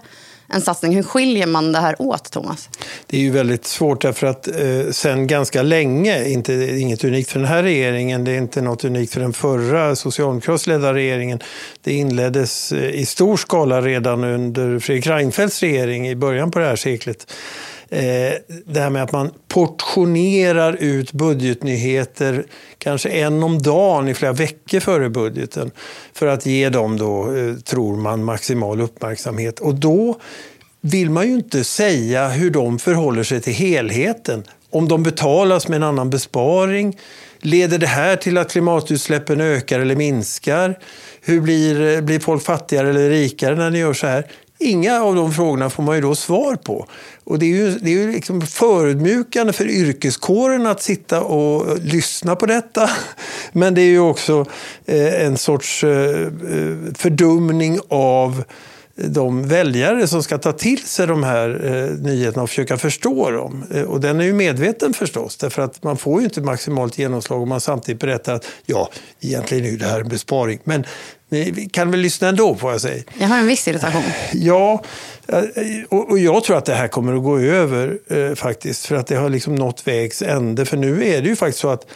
en 0.48 0.60
satsning. 0.60 0.94
Hur 0.94 1.02
skiljer 1.02 1.46
man 1.46 1.72
det 1.72 1.78
här 1.78 2.02
åt, 2.02 2.30
Thomas? 2.30 2.68
Det 3.06 3.16
är 3.16 3.20
ju 3.20 3.30
väldigt 3.30 3.66
svårt 3.66 4.02
därför 4.02 4.26
att 4.26 4.48
eh, 4.48 4.90
sen 4.90 5.26
ganska 5.26 5.62
länge, 5.62 6.28
inte, 6.28 6.52
inget 6.54 7.04
unikt 7.04 7.30
för 7.30 7.38
den 7.38 7.48
här 7.48 7.62
regeringen, 7.62 8.24
det 8.24 8.30
är 8.30 8.38
inte 8.38 8.60
något 8.60 8.84
unikt 8.84 9.12
för 9.12 9.20
den 9.20 9.32
förra 9.32 9.96
socialdemokratiskt 9.96 10.66
ledda 10.66 10.94
regeringen. 10.94 11.40
Det 11.82 11.92
inleddes 11.92 12.72
eh, 12.72 12.90
i 12.90 13.06
stor 13.06 13.36
skala 13.36 13.80
redan 13.80 14.24
under 14.24 14.78
Fredrik 14.78 15.06
Reinfeldts 15.06 15.62
regering 15.62 16.08
i 16.08 16.16
början 16.16 16.50
på 16.50 16.58
det 16.58 16.66
här 16.66 16.76
seklet. 16.76 17.26
Eh, 17.90 18.32
det 18.66 18.80
här 18.80 18.90
med 18.90 19.02
att 19.02 19.12
man 19.12 19.30
portionerar 19.48 20.76
ut 20.80 21.12
budgetnyheter 21.12 22.46
kanske 22.78 23.08
en 23.08 23.42
om 23.42 23.62
dagen 23.62 24.08
i 24.08 24.14
flera 24.14 24.32
veckor 24.32 24.80
före 24.80 25.10
budgeten 25.10 25.70
för 26.12 26.26
att 26.26 26.46
ge 26.46 26.68
dem, 26.68 26.96
då, 26.96 27.36
eh, 27.36 27.54
tror 27.54 27.96
man, 27.96 28.24
maximal 28.24 28.80
uppmärksamhet. 28.80 29.60
Och 29.60 29.74
då 29.74 30.16
vill 30.80 31.10
man 31.10 31.26
ju 31.28 31.34
inte 31.34 31.64
säga 31.64 32.28
hur 32.28 32.50
de 32.50 32.78
förhåller 32.78 33.22
sig 33.22 33.40
till 33.40 33.52
helheten. 33.52 34.44
Om 34.70 34.88
de 34.88 35.02
betalas 35.02 35.68
med 35.68 35.76
en 35.76 35.82
annan 35.82 36.10
besparing, 36.10 36.98
leder 37.40 37.78
det 37.78 37.86
här 37.86 38.16
till 38.16 38.38
att 38.38 38.50
klimatutsläppen 38.50 39.40
ökar 39.40 39.80
eller 39.80 39.96
minskar? 39.96 40.78
Hur 41.20 41.40
blir, 41.40 41.80
eh, 41.80 42.00
blir 42.00 42.20
folk 42.20 42.42
fattigare 42.42 42.90
eller 42.90 43.10
rikare 43.10 43.56
när 43.56 43.70
ni 43.70 43.78
gör 43.78 43.92
så 43.92 44.06
här? 44.06 44.26
Inga 44.58 45.00
av 45.00 45.14
de 45.14 45.32
frågorna 45.32 45.70
får 45.70 45.82
man 45.82 45.94
ju 45.94 46.02
då 46.02 46.14
svar 46.14 46.56
på. 46.56 46.86
Och 47.24 47.38
det 47.38 47.46
är 47.46 47.56
ju, 47.56 47.70
det 47.70 47.90
är 47.90 47.94
ju 47.94 48.12
liksom 48.12 48.40
förödmjukande 48.42 49.52
för 49.52 49.68
yrkeskåren 49.68 50.66
att 50.66 50.82
sitta 50.82 51.22
och 51.22 51.78
lyssna 51.78 52.36
på 52.36 52.46
detta. 52.46 52.90
Men 53.52 53.74
det 53.74 53.80
är 53.80 53.90
ju 53.90 54.00
också 54.00 54.46
eh, 54.86 55.26
en 55.26 55.38
sorts 55.38 55.84
eh, 55.84 56.20
eh, 56.20 56.76
fördumning 56.94 57.78
av 57.88 58.44
de 58.96 59.48
väljare 59.48 60.06
som 60.06 60.22
ska 60.22 60.38
ta 60.38 60.52
till 60.52 60.78
sig 60.78 61.06
de 61.06 61.22
här 61.22 61.64
eh, 61.64 61.98
nyheterna 61.98 62.42
och 62.42 62.48
försöka 62.48 62.78
förstå 62.78 63.30
dem. 63.30 63.64
Eh, 63.74 63.82
och 63.82 64.00
den 64.00 64.20
är 64.20 64.24
ju 64.24 64.32
medveten 64.32 64.94
förstås, 64.94 65.36
därför 65.36 65.62
att 65.62 65.82
man 65.82 65.96
får 65.96 66.20
ju 66.20 66.24
inte 66.24 66.40
maximalt 66.40 66.98
genomslag 66.98 67.42
om 67.42 67.48
man 67.48 67.60
samtidigt 67.60 68.00
berättar 68.00 68.34
att 68.34 68.46
ja, 68.66 68.90
egentligen 69.20 69.74
är 69.74 69.78
det 69.78 69.86
här 69.86 70.00
en 70.00 70.08
besparing. 70.08 70.58
Men 70.64 70.84
vi 71.28 71.68
kan 71.72 71.90
väl 71.90 72.00
lyssna 72.00 72.28
ändå, 72.28 72.54
får 72.54 72.72
jag 72.72 72.80
säga. 72.80 73.02
Jag 73.18 73.28
har 73.28 73.38
en 73.38 73.46
viss 73.46 73.68
irritation. 73.68 74.02
Ja, 74.32 74.82
eh, 75.28 75.42
och, 75.88 76.10
och 76.10 76.18
jag 76.18 76.44
tror 76.44 76.56
att 76.58 76.64
det 76.64 76.74
här 76.74 76.88
kommer 76.88 77.16
att 77.16 77.22
gå 77.22 77.38
över 77.38 77.98
eh, 78.10 78.34
faktiskt, 78.34 78.86
för 78.86 78.96
att 78.96 79.06
det 79.06 79.16
har 79.16 79.30
liksom 79.30 79.54
nått 79.54 79.86
vägs 79.86 80.22
ände. 80.22 80.66
För 80.66 80.76
nu 80.76 81.04
är 81.04 81.22
det 81.22 81.28
ju 81.28 81.36
faktiskt 81.36 81.58
så 81.58 81.68
att 81.68 81.86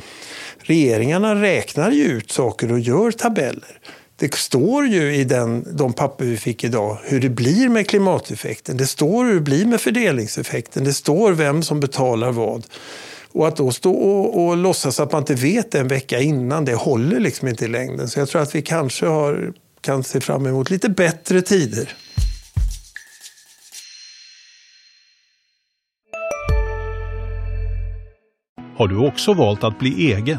regeringarna 0.58 1.42
räknar 1.42 1.90
ju 1.90 2.04
ut 2.04 2.30
saker 2.30 2.72
och 2.72 2.80
gör 2.80 3.10
tabeller. 3.10 3.78
Det 4.16 4.34
står 4.34 4.87
ju 4.87 5.14
i 5.14 5.25
den, 5.25 5.66
de 5.76 5.92
papper 5.92 6.25
vi 6.25 6.37
fick 6.37 6.64
idag 6.64 6.99
hur 7.04 7.20
det 7.20 7.28
blir 7.28 7.68
med 7.68 7.88
klimateffekten. 7.88 8.76
Det 8.76 8.87
står 8.87 9.25
hur 9.25 9.34
det 9.34 9.40
blir 9.40 9.66
med 9.66 9.80
fördelningseffekten. 9.80 10.84
Det 10.84 10.92
står 10.92 11.32
vem 11.32 11.62
som 11.62 11.80
betalar 11.80 12.32
vad. 12.32 12.66
Och 13.32 13.49
att 13.49 13.56
då 13.56 13.70
stå 13.70 13.92
och, 13.92 14.44
och 14.44 14.56
låtsas 14.56 15.00
att 15.00 15.12
man 15.12 15.22
inte 15.22 15.34
vet 15.34 15.75
en 15.75 15.88
vecka 15.88 16.20
innan, 16.20 16.64
det 16.64 16.75
håller 16.75 17.20
liksom 17.20 17.49
inte 17.49 17.64
i 17.64 17.68
längden. 17.68 18.08
Så 18.08 18.18
jag 18.18 18.28
tror 18.28 18.42
att 18.42 18.54
vi 18.54 18.62
kanske 18.62 19.06
har, 19.06 19.52
kan 19.80 20.04
se 20.04 20.20
fram 20.20 20.46
emot 20.46 20.70
lite 20.70 20.88
bättre 20.88 21.42
tider. 21.42 21.96
Har 28.76 28.88
du 28.88 28.96
också 28.96 29.34
valt 29.34 29.64
att 29.64 29.78
bli 29.78 30.12
egen? 30.12 30.38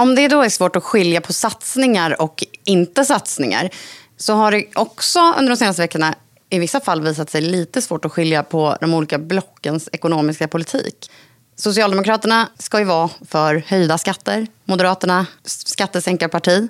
Om 0.00 0.14
det 0.14 0.28
då 0.28 0.42
är 0.42 0.48
svårt 0.48 0.76
att 0.76 0.84
skilja 0.84 1.20
på 1.20 1.32
satsningar 1.32 2.22
och 2.22 2.44
inte 2.64 3.04
satsningar 3.04 3.70
så 4.16 4.34
har 4.34 4.52
det 4.52 4.64
också 4.74 5.34
under 5.38 5.50
de 5.50 5.56
senaste 5.56 5.82
veckorna 5.82 6.14
i 6.50 6.58
vissa 6.58 6.80
fall 6.80 7.02
visat 7.02 7.30
sig 7.30 7.40
lite 7.40 7.82
svårt 7.82 8.04
att 8.04 8.12
skilja 8.12 8.42
på 8.42 8.76
de 8.80 8.94
olika 8.94 9.18
blockens 9.18 9.88
ekonomiska 9.92 10.48
politik. 10.48 11.10
Socialdemokraterna 11.56 12.48
ska 12.58 12.78
ju 12.78 12.84
vara 12.84 13.10
för 13.28 13.62
höjda 13.66 13.98
skatter, 13.98 14.46
Moderaterna 14.64 15.26
skattesänkarparti. 15.44 16.68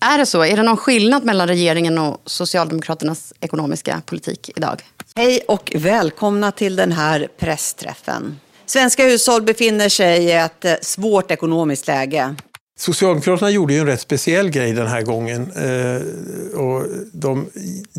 Är 0.00 0.18
det 0.18 0.26
så? 0.26 0.44
Är 0.44 0.56
det 0.56 0.62
någon 0.62 0.76
skillnad 0.76 1.24
mellan 1.24 1.48
regeringen 1.48 1.98
och 1.98 2.22
Socialdemokraternas 2.24 3.32
ekonomiska 3.40 4.02
politik 4.06 4.50
idag? 4.56 4.82
Hej 5.16 5.40
och 5.48 5.72
välkomna 5.74 6.52
till 6.52 6.76
den 6.76 6.92
här 6.92 7.28
pressträffen. 7.38 8.38
Svenska 8.66 9.04
hushåll 9.04 9.42
befinner 9.42 9.88
sig 9.88 10.24
i 10.24 10.32
ett 10.32 10.64
eh, 10.64 10.74
svårt 10.80 11.30
ekonomiskt 11.30 11.86
läge. 11.86 12.34
Socialdemokraterna 12.78 13.50
gjorde 13.50 13.74
ju 13.74 13.80
en 13.80 13.86
rätt 13.86 14.00
speciell 14.00 14.50
grej 14.50 14.72
den 14.72 14.86
här 14.86 15.02
gången. 15.02 15.50
Eh, 15.52 16.58
och 16.58 16.86
de 17.12 17.46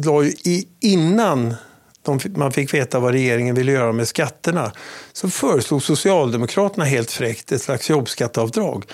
la 0.06 0.24
ju 0.24 0.64
innan 0.82 1.56
man 2.36 2.52
fick 2.52 2.74
veta 2.74 3.00
vad 3.00 3.12
regeringen 3.12 3.56
ville 3.56 3.72
göra 3.72 3.92
med 3.92 4.08
skatterna 4.08 4.72
så 5.14 5.30
föreslog 5.30 5.84
Socialdemokraterna 5.84 6.86
helt 6.86 7.12
fräckt 7.12 7.52
ett 7.52 7.62
slags 7.62 7.90
jobbskatteavdrag. 7.90 8.86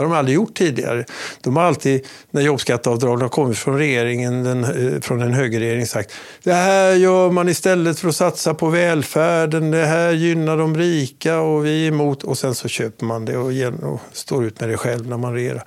Det 0.00 0.06
har 0.06 0.10
de 0.10 0.18
aldrig 0.18 0.34
gjort 0.34 0.54
tidigare. 0.54 1.04
De 1.40 1.56
har 1.56 1.62
alltid, 1.62 2.06
när 2.30 2.42
jobbskatteavdragen 2.42 3.20
har 3.20 3.28
kommit 3.28 3.58
från 3.58 3.78
regeringen, 3.78 4.44
den, 4.44 4.64
eh, 4.64 5.00
från 5.00 5.22
en 5.22 5.34
högerregering, 5.34 5.86
sagt 5.86 6.12
det 6.42 6.52
här 6.52 6.94
gör 6.94 7.30
man 7.30 7.48
istället 7.48 7.98
för 7.98 8.08
att 8.08 8.16
satsa 8.16 8.54
på 8.54 8.68
välfärden, 8.68 9.70
det 9.70 9.86
här 9.86 10.12
gynnar 10.12 10.56
de 10.56 10.76
rika 10.76 11.40
och 11.40 11.66
vi 11.66 11.84
är 11.84 11.88
emot. 11.88 12.22
Och 12.22 12.38
sen 12.38 12.54
så 12.54 12.68
köper 12.68 13.04
man 13.04 13.24
det 13.24 13.36
och, 13.36 13.92
och 13.92 14.00
står 14.12 14.44
ut 14.44 14.60
med 14.60 14.68
det 14.68 14.76
själv 14.76 15.08
när 15.08 15.16
man 15.16 15.34
regerar. 15.34 15.64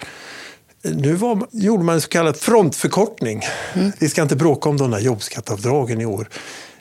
Nu 0.81 1.13
var, 1.13 1.47
gjorde 1.51 1.83
man 1.83 1.95
en 1.95 2.01
så 2.01 2.09
kallad 2.09 2.37
frontförkortning. 2.37 3.41
Mm. 3.73 3.91
Vi 3.99 4.09
ska 4.09 4.21
inte 4.21 4.35
bråka 4.35 4.69
om 4.69 4.77
de 4.77 4.91
där 4.91 4.99
jobbskatteavdragen 4.99 6.01
i 6.01 6.05
år 6.05 6.27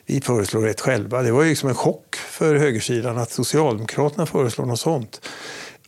vi 0.05 0.21
föreslår 0.21 0.67
ett 0.67 0.81
själva. 0.81 1.21
Det 1.21 1.31
var 1.31 1.43
ju 1.43 1.49
liksom 1.49 1.69
en 1.69 1.75
chock 1.75 2.15
för 2.15 2.55
högersidan 2.55 3.17
att 3.17 3.31
Socialdemokraterna 3.31 4.25
föreslår 4.25 4.65
något 4.65 4.79
sånt. 4.79 5.21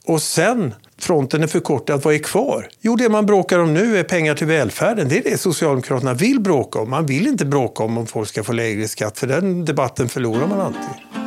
Och 0.06 0.22
sen, 0.22 0.74
fronten 1.00 1.44
är 1.44 1.48
förkortad, 1.48 2.02
vad 2.04 2.14
är 2.14 2.20
kvar? 2.20 2.70
Jo, 2.82 2.96
det 2.96 3.10
man 3.10 3.26
bråkar 3.26 3.60
om 3.60 3.74
nu 3.74 3.98
är 3.98 4.04
pengar 4.04 4.36
till 4.36 4.48
välfärden. 4.48 5.10
Det 5.10 5.18
är 5.18 5.24
det 5.24 5.38
Socialdemokraterna 5.38 6.14
vill 6.14 6.40
bråka 6.40 6.80
om. 6.80 6.90
Man 6.90 7.06
vill 7.06 7.28
inte 7.28 7.46
bråka 7.46 7.84
om 7.84 7.98
om 7.98 8.08
folk 8.08 8.30
ska 8.30 8.44
få 8.44 8.54
lägre 8.54 8.88
skatt, 8.88 9.20
för 9.20 9.28
den 9.28 9.66
debatten 9.66 10.10
förlorar 10.10 10.48
man 10.48 10.62
alltid. 10.62 11.26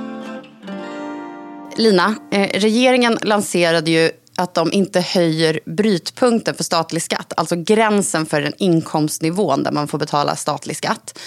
Lina, 1.77 2.15
eh, 2.31 2.49
regeringen 2.55 3.19
lanserade 3.23 3.91
ju 3.91 4.11
att 4.37 4.55
de 4.55 4.73
inte 4.73 5.01
höjer 5.01 5.61
brytpunkten 5.65 6.55
för 6.55 6.65
statlig 6.65 7.03
skatt, 7.03 7.33
alltså 7.37 7.57
gränsen 7.57 8.27
för 8.27 8.41
den 8.41 8.53
inkomstnivån 8.59 9.63
där 9.63 9.73
man 9.73 9.89
får 9.89 9.99
betala 9.99 10.37
statlig 10.37 10.77
skatt. 10.77 11.19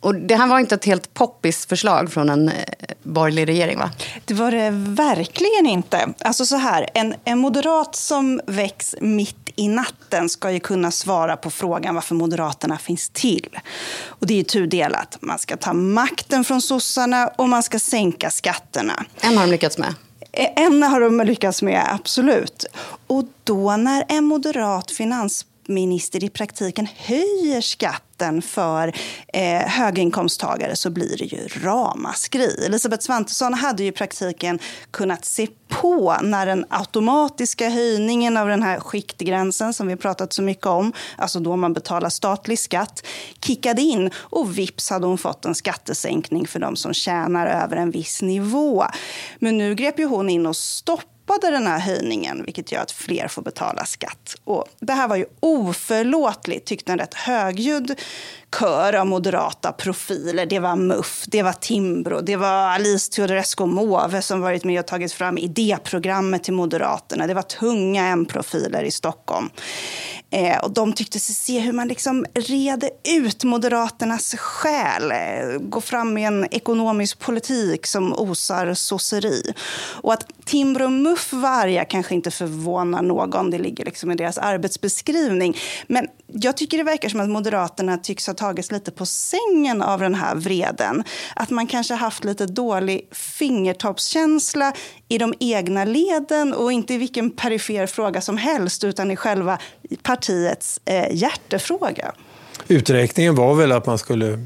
Och 0.00 0.14
det 0.14 0.34
här 0.34 0.46
var 0.46 0.58
inte 0.58 0.74
ett 0.74 0.84
helt 0.84 1.14
poppis 1.14 1.66
förslag 1.66 2.12
från 2.12 2.30
en 2.30 2.48
eh, 2.48 2.54
borgerlig 3.02 3.48
regering 3.48 3.78
va? 3.78 3.90
Det 4.24 4.34
var 4.34 4.50
det 4.50 4.70
verkligen 4.72 5.66
inte. 5.66 6.08
Alltså 6.20 6.46
så 6.46 6.56
här, 6.56 6.88
en, 6.94 7.14
en 7.24 7.38
moderat 7.38 7.96
som 7.96 8.40
väcks 8.46 8.94
mitt 9.00 9.52
i 9.56 9.68
natten 9.68 10.28
ska 10.28 10.50
ju 10.50 10.60
kunna 10.60 10.90
svara 10.90 11.36
på 11.36 11.50
frågan 11.50 11.94
varför 11.94 12.14
Moderaterna 12.14 12.78
finns 12.78 13.10
till. 13.10 13.58
Och 14.06 14.26
det 14.26 14.34
är 14.34 14.38
ju 14.38 14.44
tudelat. 14.44 15.18
Man 15.20 15.38
ska 15.38 15.56
ta 15.56 15.72
makten 15.72 16.44
från 16.44 16.62
sossarna 16.62 17.30
och 17.36 17.48
man 17.48 17.62
ska 17.62 17.78
sänka 17.78 18.30
skatterna. 18.30 19.04
En 19.20 19.36
har 19.36 19.44
de 19.44 19.50
lyckats 19.50 19.78
med. 19.78 19.94
En 20.56 20.82
har 20.82 21.00
de 21.00 21.20
lyckats 21.20 21.62
med, 21.62 21.84
absolut. 21.90 22.64
Och 23.06 23.24
då 23.44 23.76
när 23.76 24.04
en 24.08 24.24
moderat 24.24 24.90
minister 25.68 26.24
i 26.24 26.28
praktiken 26.28 26.88
höjer 26.96 27.60
skatten 27.60 28.42
för 28.42 28.92
eh, 29.32 29.68
höginkomsttagare 29.68 30.76
så 30.76 30.90
blir 30.90 31.16
det 31.18 31.24
ju 31.24 31.48
ramaskri. 31.48 32.64
Elisabeth 32.66 33.04
Svantesson 33.04 33.54
hade 33.54 33.82
ju 33.82 33.88
i 33.88 33.92
praktiken 33.92 34.58
kunnat 34.90 35.24
se 35.24 35.48
på 35.68 36.16
när 36.22 36.46
den 36.46 36.64
automatiska 36.68 37.68
höjningen 37.68 38.36
av 38.36 38.48
den 38.48 38.62
här 38.62 38.80
skiktgränsen 38.80 39.74
som 39.74 39.86
vi 39.86 39.96
pratat 39.96 40.32
så 40.32 40.42
mycket 40.42 40.66
om, 40.66 40.92
alltså 41.16 41.40
då 41.40 41.56
man 41.56 41.72
betalar 41.72 42.08
statlig 42.08 42.58
skatt, 42.58 43.06
kickade 43.44 43.82
in 43.82 44.10
och 44.16 44.58
vips 44.58 44.90
hade 44.90 45.06
hon 45.06 45.18
fått 45.18 45.44
en 45.44 45.54
skattesänkning 45.54 46.46
för 46.46 46.60
de 46.60 46.76
som 46.76 46.94
tjänar 46.94 47.46
över 47.46 47.76
en 47.76 47.90
viss 47.90 48.22
nivå. 48.22 48.84
Men 49.38 49.58
nu 49.58 49.74
grep 49.74 49.98
ju 49.98 50.06
hon 50.06 50.30
in 50.30 50.46
och 50.46 50.56
stoppade 50.56 51.17
stoppade 51.28 51.52
den 51.52 51.66
här 51.66 51.78
höjningen, 51.78 52.44
vilket 52.44 52.72
gör 52.72 52.80
att 52.80 52.92
fler 52.92 53.28
får 53.28 53.42
betala 53.42 53.84
skatt. 53.84 54.36
Och 54.44 54.64
det 54.80 54.92
här 54.92 55.08
var 55.08 55.16
ju 55.16 55.26
oförlåtligt, 55.40 56.66
tyckte 56.66 56.92
en 56.92 56.98
rätt 56.98 57.14
högljudd 57.14 58.00
kör 58.56 58.92
av 58.94 59.06
moderata 59.06 59.72
profiler. 59.72 60.46
Det 60.46 60.58
var 60.58 60.76
MUF, 60.76 61.24
det 61.26 61.42
var 61.42 61.52
Timbro, 61.52 62.20
det 62.20 62.36
var 62.36 62.68
Alice 62.68 63.12
Teodorescu 63.12 63.66
Måwe 63.66 64.22
som 64.22 64.40
varit 64.40 64.64
med 64.64 64.80
och 64.80 64.86
tagit 64.86 65.12
fram 65.12 65.38
idéprogrammet 65.38 66.44
till 66.44 66.54
Moderaterna. 66.54 67.26
Det 67.26 67.34
var 67.34 67.42
tunga 67.42 68.06
M-profiler 68.06 68.82
i 68.82 68.90
Stockholm. 68.90 69.50
Eh, 70.30 70.58
och 70.58 70.70
de 70.70 70.92
tyckte 70.92 71.20
sig 71.20 71.34
se 71.34 71.58
hur 71.58 71.72
man 71.72 71.88
liksom 71.88 72.26
rede 72.34 72.90
ut 73.08 73.44
Moderaternas 73.44 74.34
själ. 74.34 75.10
Eh, 75.10 75.58
gå 75.60 75.80
fram 75.80 76.14
med 76.14 76.26
en 76.26 76.46
ekonomisk 76.50 77.18
politik 77.18 77.86
som 77.86 78.12
osar 78.12 78.74
sosseri. 78.74 79.42
Och 80.02 80.12
att 80.12 80.26
Timbro 80.44 80.84
och 80.84 80.92
MUF 80.92 81.32
var 81.32 81.48
arga 81.48 81.84
kanske 81.84 82.14
inte 82.14 82.30
förvånar 82.30 83.02
någon. 83.02 83.50
Det 83.50 83.58
ligger 83.58 83.84
liksom 83.84 84.10
i 84.10 84.14
deras 84.14 84.38
arbetsbeskrivning. 84.38 85.56
Men 85.86 86.06
jag 86.32 86.56
tycker 86.56 86.78
det 86.78 86.84
verkar 86.84 87.08
som 87.08 87.20
att 87.20 87.28
Moderaterna 87.28 87.98
tycks 87.98 88.26
ha 88.26 88.34
tagits 88.34 88.72
lite 88.72 88.90
på 88.90 89.06
sängen 89.06 89.82
av 89.82 90.00
den 90.00 90.14
här 90.14 90.34
vreden. 90.34 91.04
Att 91.36 91.50
man 91.50 91.66
kanske 91.66 91.94
haft 91.94 92.24
lite 92.24 92.46
dålig 92.46 93.08
fingertoppskänsla 93.12 94.72
i 95.08 95.18
de 95.18 95.34
egna 95.40 95.84
leden 95.84 96.54
och 96.54 96.72
inte 96.72 96.94
i 96.94 96.98
vilken 96.98 97.30
perifer 97.30 97.86
fråga 97.86 98.20
som 98.20 98.36
helst 98.36 98.84
utan 98.84 99.10
i 99.10 99.16
själva 99.16 99.58
partiets 100.02 100.80
eh, 100.84 101.14
hjärtefråga. 101.16 102.12
Uträkningen 102.68 103.34
var 103.34 103.54
väl 103.54 103.72
att 103.72 103.86
man 103.86 103.98
skulle 103.98 104.32
eh, 104.32 104.38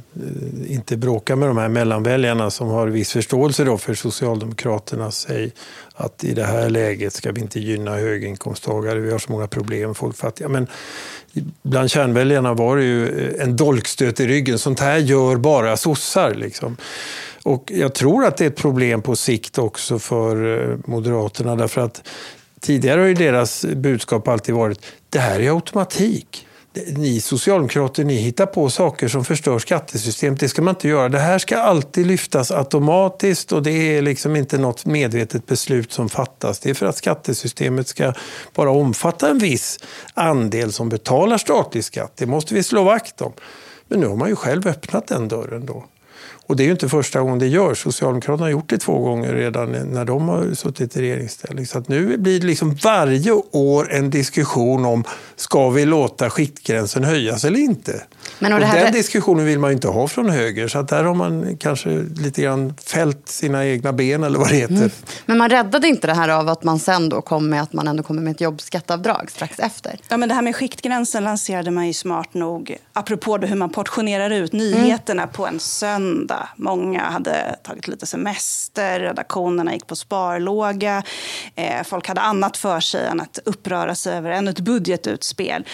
inte 0.73 0.97
bråka 0.97 1.37
med 1.37 1.49
de 1.49 1.57
här 1.57 1.69
mellanväljarna 1.69 2.50
som 2.50 2.69
har 2.69 2.87
viss 2.87 3.12
förståelse 3.12 3.64
då 3.64 3.78
för 3.78 3.95
Socialdemokraterna. 3.95 5.11
Säg 5.11 5.52
att 5.95 6.25
i 6.25 6.35
det 6.35 6.45
här 6.45 6.71
läget 6.71 7.12
ska 7.12 7.33
vi 7.33 7.40
inte 7.40 7.61
gynna 7.61 7.97
höginkomsttagare, 7.97 9.00
vi 9.00 9.12
har 9.12 9.19
så 9.19 9.33
många 9.33 9.47
problem, 9.47 9.95
folk 9.95 10.16
fattiga. 10.16 10.49
Men 10.49 10.66
bland 11.62 11.90
kärnväljarna 11.90 12.54
var 12.54 12.76
det 12.76 12.85
ju 12.85 13.09
eh, 13.09 13.42
en 13.42 13.57
dolkstöt 13.57 14.21
i 14.21 14.26
ryggen. 14.26 14.59
Sånt 14.59 14.81
här 14.81 14.99
gör 14.99 15.37
bara 15.37 15.76
sossar. 15.76 16.35
Liksom. 16.35 16.76
Och 17.42 17.73
jag 17.75 17.95
tror 17.95 18.25
att 18.25 18.37
det 18.37 18.45
är 18.45 18.49
ett 18.49 18.57
problem 18.57 19.02
på 19.02 19.16
sikt 19.16 19.59
också 19.59 19.99
för 19.99 20.61
eh, 20.71 20.76
Moderaterna. 20.87 21.57
Därför 21.57 21.81
att 21.81 22.09
tidigare 22.61 23.00
har 23.00 23.09
ju 23.09 23.14
deras 23.14 23.64
budskap 23.64 24.28
alltid 24.28 24.54
varit 24.54 24.81
det 25.11 25.19
här 25.19 25.40
är 25.40 25.50
automatik 25.50 26.47
ni 26.75 27.21
socialdemokrater 27.21 28.05
ni 28.05 28.14
hittar 28.14 28.47
på 28.47 28.71
saker 28.71 29.09
som 29.09 29.25
förstör 29.25 29.59
skattesystemet. 29.59 30.41
Det 30.41 30.49
ska 30.49 30.62
man 30.62 30.75
inte 30.75 30.88
göra. 30.88 31.09
Det 31.09 31.19
här 31.19 31.38
ska 31.38 31.59
alltid 31.59 32.07
lyftas 32.07 32.50
automatiskt 32.50 33.52
och 33.52 33.62
det 33.62 33.71
är 33.71 34.02
liksom 34.02 34.37
inte 34.37 34.59
något 34.59 34.87
medvetet 34.87 35.47
beslut 35.47 35.93
som 35.93 36.09
fattas. 36.09 36.59
Det 36.59 36.71
är 36.71 36.75
för 36.75 36.87
att 36.87 36.97
skattesystemet 36.97 37.88
ska 37.88 38.12
bara 38.55 38.71
omfatta 38.71 39.31
en 39.31 39.38
viss 39.38 39.79
andel 40.14 40.73
som 40.73 40.88
betalar 40.88 41.38
statlig 41.38 41.85
skatt. 41.85 42.12
Det 42.17 42.26
måste 42.26 42.55
vi 42.55 42.62
slå 42.62 42.85
vakt 42.85 43.21
om. 43.21 43.33
Men 43.88 44.00
nu 44.00 44.07
har 44.07 44.17
man 44.17 44.29
ju 44.29 44.37
själv 44.37 44.67
öppnat 44.67 45.07
den 45.07 45.29
dörren 45.29 45.67
då. 45.67 45.85
Och 46.52 46.56
det 46.56 46.62
är 46.62 46.64
ju 46.64 46.73
inte 46.73 46.88
första 46.88 47.21
gången 47.21 47.38
det 47.38 47.47
görs. 47.47 47.82
Socialdemokraterna 47.82 48.44
har 48.44 48.50
gjort 48.50 48.68
det 48.68 48.78
två 48.78 48.99
gånger 48.99 49.35
redan 49.35 49.73
när 49.73 50.04
de 50.04 50.28
har 50.28 50.54
suttit 50.54 50.97
i 50.97 51.00
regeringsställning. 51.00 51.66
Så 51.66 51.78
att 51.78 51.88
nu 51.88 52.16
blir 52.18 52.40
det 52.40 52.47
liksom 52.47 52.75
varje 52.75 53.32
år 53.50 53.92
en 53.92 54.11
diskussion 54.11 54.85
om 54.85 55.04
ska 55.37 55.71
vi 55.71 55.85
låta 55.85 56.30
skiktgränsen 56.30 57.04
höjas 57.04 57.44
eller 57.44 57.59
inte. 57.59 58.02
Men 58.38 58.52
och 58.52 58.59
och 58.59 58.64
den 58.64 58.93
diskussionen 58.93 59.47
vill 59.47 59.59
man 59.59 59.71
ju 59.71 59.75
inte 59.75 59.88
ha 59.88 60.09
från 60.09 60.31
höger. 60.31 60.69
Så 60.69 60.79
att 60.79 60.88
där 60.88 61.05
har 61.05 61.14
man 61.14 61.57
kanske 61.57 61.91
lite 62.17 62.43
grann 62.43 62.75
fällt 62.87 63.29
sina 63.29 63.67
egna 63.67 63.93
ben 63.93 64.25
eller 64.25 64.38
vad 64.38 64.49
det 64.49 64.57
heter. 64.57 64.75
Mm. 64.75 64.91
Men 65.26 65.38
man 65.38 65.50
räddade 65.50 65.88
inte 65.88 66.07
det 66.07 66.14
här 66.14 66.29
av 66.29 66.49
att 66.49 66.64
man 66.64 66.79
sen 66.79 67.09
då 67.09 67.23
kom 67.23 67.49
med 67.49 67.62
att 67.62 67.73
man 67.73 67.88
ändå 67.88 68.02
kommer 68.02 68.23
med 68.23 68.31
ett 68.31 68.41
jobbskatteavdrag 68.41 69.31
strax 69.31 69.59
efter? 69.59 69.99
Ja, 70.09 70.17
men 70.17 70.29
det 70.29 70.35
här 70.35 70.43
med 70.43 70.57
skiktgränsen 70.57 71.25
lanserade 71.25 71.71
man 71.71 71.87
ju 71.87 71.93
smart 71.93 72.35
nog 72.35 72.76
apropå 72.93 73.37
hur 73.37 73.57
man 73.57 73.71
portionerar 73.71 74.31
ut 74.31 74.52
nyheterna 74.52 75.23
mm. 75.23 75.33
på 75.33 75.47
en 75.47 75.61
söndag. 75.61 76.49
Många 76.57 77.00
hade 77.00 77.57
tagit 77.62 77.88
lite 77.88 78.07
semester, 78.07 79.00
redaktionerna 79.00 79.73
gick 79.73 79.87
på 79.87 79.97
sparlåga. 79.97 81.02
Eh, 81.55 81.83
folk 81.85 82.09
hade 82.09 82.21
annat 82.21 82.57
för 82.57 82.81
sig 82.81 83.07
än 83.07 83.21
att 83.21 83.38
uppröra 83.45 83.95
sig 83.95 84.17
över 84.17 84.31
ännu 84.31 84.50
ett 84.50 84.61
budgetutspel. 84.61 85.64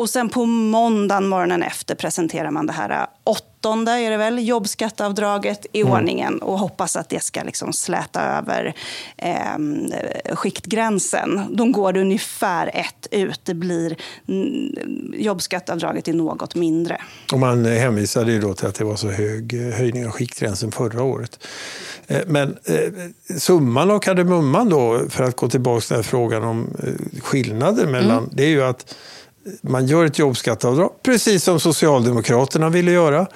Och 0.00 0.10
sen 0.10 0.28
på 0.28 0.46
måndagen 0.46 1.28
morgonen 1.28 1.62
efter 1.62 1.94
presenterar 1.94 2.50
man 2.50 2.66
det 2.66 2.72
här 2.72 3.06
åttonde 3.24 3.92
är 3.92 4.10
det 4.10 4.16
väl, 4.16 4.48
jobbskatteavdraget 4.48 5.66
i 5.72 5.80
mm. 5.80 5.92
ordningen 5.92 6.42
och 6.42 6.58
hoppas 6.58 6.96
att 6.96 7.08
det 7.08 7.22
ska 7.22 7.42
liksom 7.42 7.72
släta 7.72 8.22
över 8.22 8.74
eh, 9.16 10.34
skiktgränsen. 10.34 11.56
De 11.56 11.72
går 11.72 11.96
ungefär 11.96 12.70
ett 12.74 13.06
ut. 13.10 13.40
Det 13.44 13.54
blir 13.54 13.96
jobbskatteavdraget 15.14 16.08
är 16.08 16.12
något 16.12 16.54
mindre. 16.54 17.00
Och 17.32 17.38
man 17.38 17.64
hänvisade 17.64 18.32
ju 18.32 18.40
då 18.40 18.54
till 18.54 18.66
att 18.66 18.74
det 18.74 18.84
var 18.84 18.96
så 18.96 19.10
hög 19.10 19.54
eh, 19.54 19.74
höjning 19.74 20.06
av 20.06 20.12
skiktgränsen 20.12 20.72
förra 20.72 21.02
året. 21.02 21.46
Eh, 22.06 22.20
men 22.26 22.56
eh, 22.64 23.38
summan 23.38 23.90
av 23.90 23.98
kardemumman 23.98 24.68
då, 24.68 25.02
för 25.08 25.24
att 25.24 25.36
gå 25.36 25.48
tillbaka 25.48 25.94
till 25.94 26.04
frågan 26.04 26.44
om 26.44 26.76
skillnader 27.22 27.86
mellan, 27.86 28.18
mm. 28.18 28.30
det 28.32 28.44
är 28.44 28.48
ju 28.48 28.62
att 28.62 28.94
man 29.62 29.86
gör 29.86 30.04
ett 30.04 30.18
jobbskatteavdrag, 30.18 30.92
precis 31.02 31.44
som 31.44 31.60
Socialdemokraterna 31.60 32.68
ville 32.68 32.90
göra. 32.90 33.26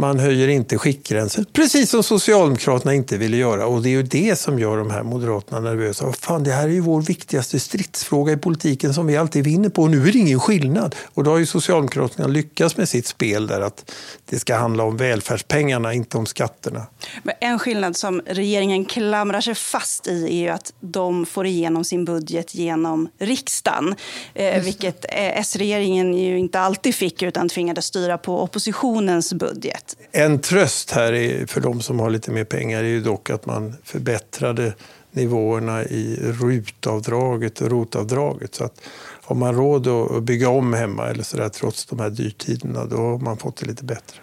Man 0.00 0.18
höjer 0.18 0.48
inte 0.48 0.78
skiktgränsen, 0.78 1.46
precis 1.52 1.90
som 1.90 2.02
Socialdemokraterna 2.02 2.94
inte 2.94 3.16
ville 3.16 3.36
göra. 3.36 3.66
Och 3.66 3.82
det 3.82 3.88
är 3.88 3.90
ju 3.90 4.02
det 4.02 4.38
som 4.38 4.58
gör 4.58 4.76
de 4.76 4.90
här 4.90 5.02
Moderaterna 5.02 5.60
nervösa. 5.60 6.12
Fan, 6.12 6.44
det 6.44 6.52
här 6.52 6.64
är 6.64 6.72
ju 6.72 6.80
vår 6.80 7.02
viktigaste 7.02 7.60
stridsfråga 7.60 8.32
i 8.32 8.36
politiken 8.36 8.94
som 8.94 9.06
vi 9.06 9.16
alltid 9.16 9.44
vinner 9.44 9.68
på. 9.68 9.82
Och 9.82 9.90
nu 9.90 10.08
är 10.08 10.12
det 10.12 10.18
ingen 10.18 10.40
skillnad. 10.40 10.94
Och 11.14 11.24
då 11.24 11.30
har 11.30 11.38
ju 11.38 11.46
Socialdemokraterna 11.46 12.28
lyckats 12.28 12.76
med 12.76 12.88
sitt 12.88 13.06
spel 13.06 13.46
där 13.46 13.60
att 13.60 13.92
det 14.24 14.38
ska 14.38 14.56
handla 14.56 14.84
om 14.84 14.96
välfärdspengarna, 14.96 15.92
inte 15.92 16.18
om 16.18 16.26
skatterna. 16.26 16.86
Men 17.22 17.34
en 17.40 17.58
skillnad 17.58 17.96
som 17.96 18.20
regeringen 18.26 18.84
klamrar 18.84 19.40
sig 19.40 19.54
fast 19.54 20.06
i 20.06 20.24
är 20.24 20.42
ju 20.42 20.48
att 20.48 20.72
de 20.80 21.26
får 21.26 21.46
igenom 21.46 21.84
sin 21.84 22.04
budget 22.04 22.54
genom 22.54 23.08
riksdagen. 23.18 23.94
Eh, 24.34 24.62
vilket 24.62 25.04
eh, 25.04 25.38
S-regeringen 25.38 26.14
ju 26.14 26.38
inte 26.38 26.60
alltid 26.60 26.94
fick 26.94 27.22
utan 27.22 27.48
tvingades 27.48 27.84
styra 27.84 28.18
på 28.18 28.42
oppositionens 28.42 29.32
budget. 29.32 29.87
En 30.12 30.38
tröst 30.38 30.90
här 30.90 31.12
är, 31.12 31.46
för 31.46 31.60
de 31.60 31.80
som 31.80 32.00
har 32.00 32.10
lite 32.10 32.30
mer 32.30 32.44
pengar 32.44 32.78
är 32.78 32.88
ju 32.88 33.00
dock 33.00 33.30
att 33.30 33.46
man 33.46 33.76
förbättrade 33.84 34.74
nivåerna 35.10 35.84
i 35.84 36.18
rutavdraget 36.22 37.60
och 37.60 37.70
rotavdraget. 37.70 38.54
Så 38.54 38.64
att 38.64 38.80
har 39.22 39.36
man 39.36 39.54
råd 39.54 39.88
att 39.88 40.22
bygga 40.22 40.48
om 40.48 40.74
hemma 40.74 41.06
eller 41.06 41.22
så 41.22 41.36
där, 41.36 41.48
trots 41.48 41.86
de 41.86 42.00
här 42.00 42.10
dyrtiderna, 42.10 42.84
då 42.84 42.96
har 42.96 43.18
man 43.18 43.36
fått 43.36 43.56
det 43.56 43.66
lite 43.66 43.84
bättre. 43.84 44.18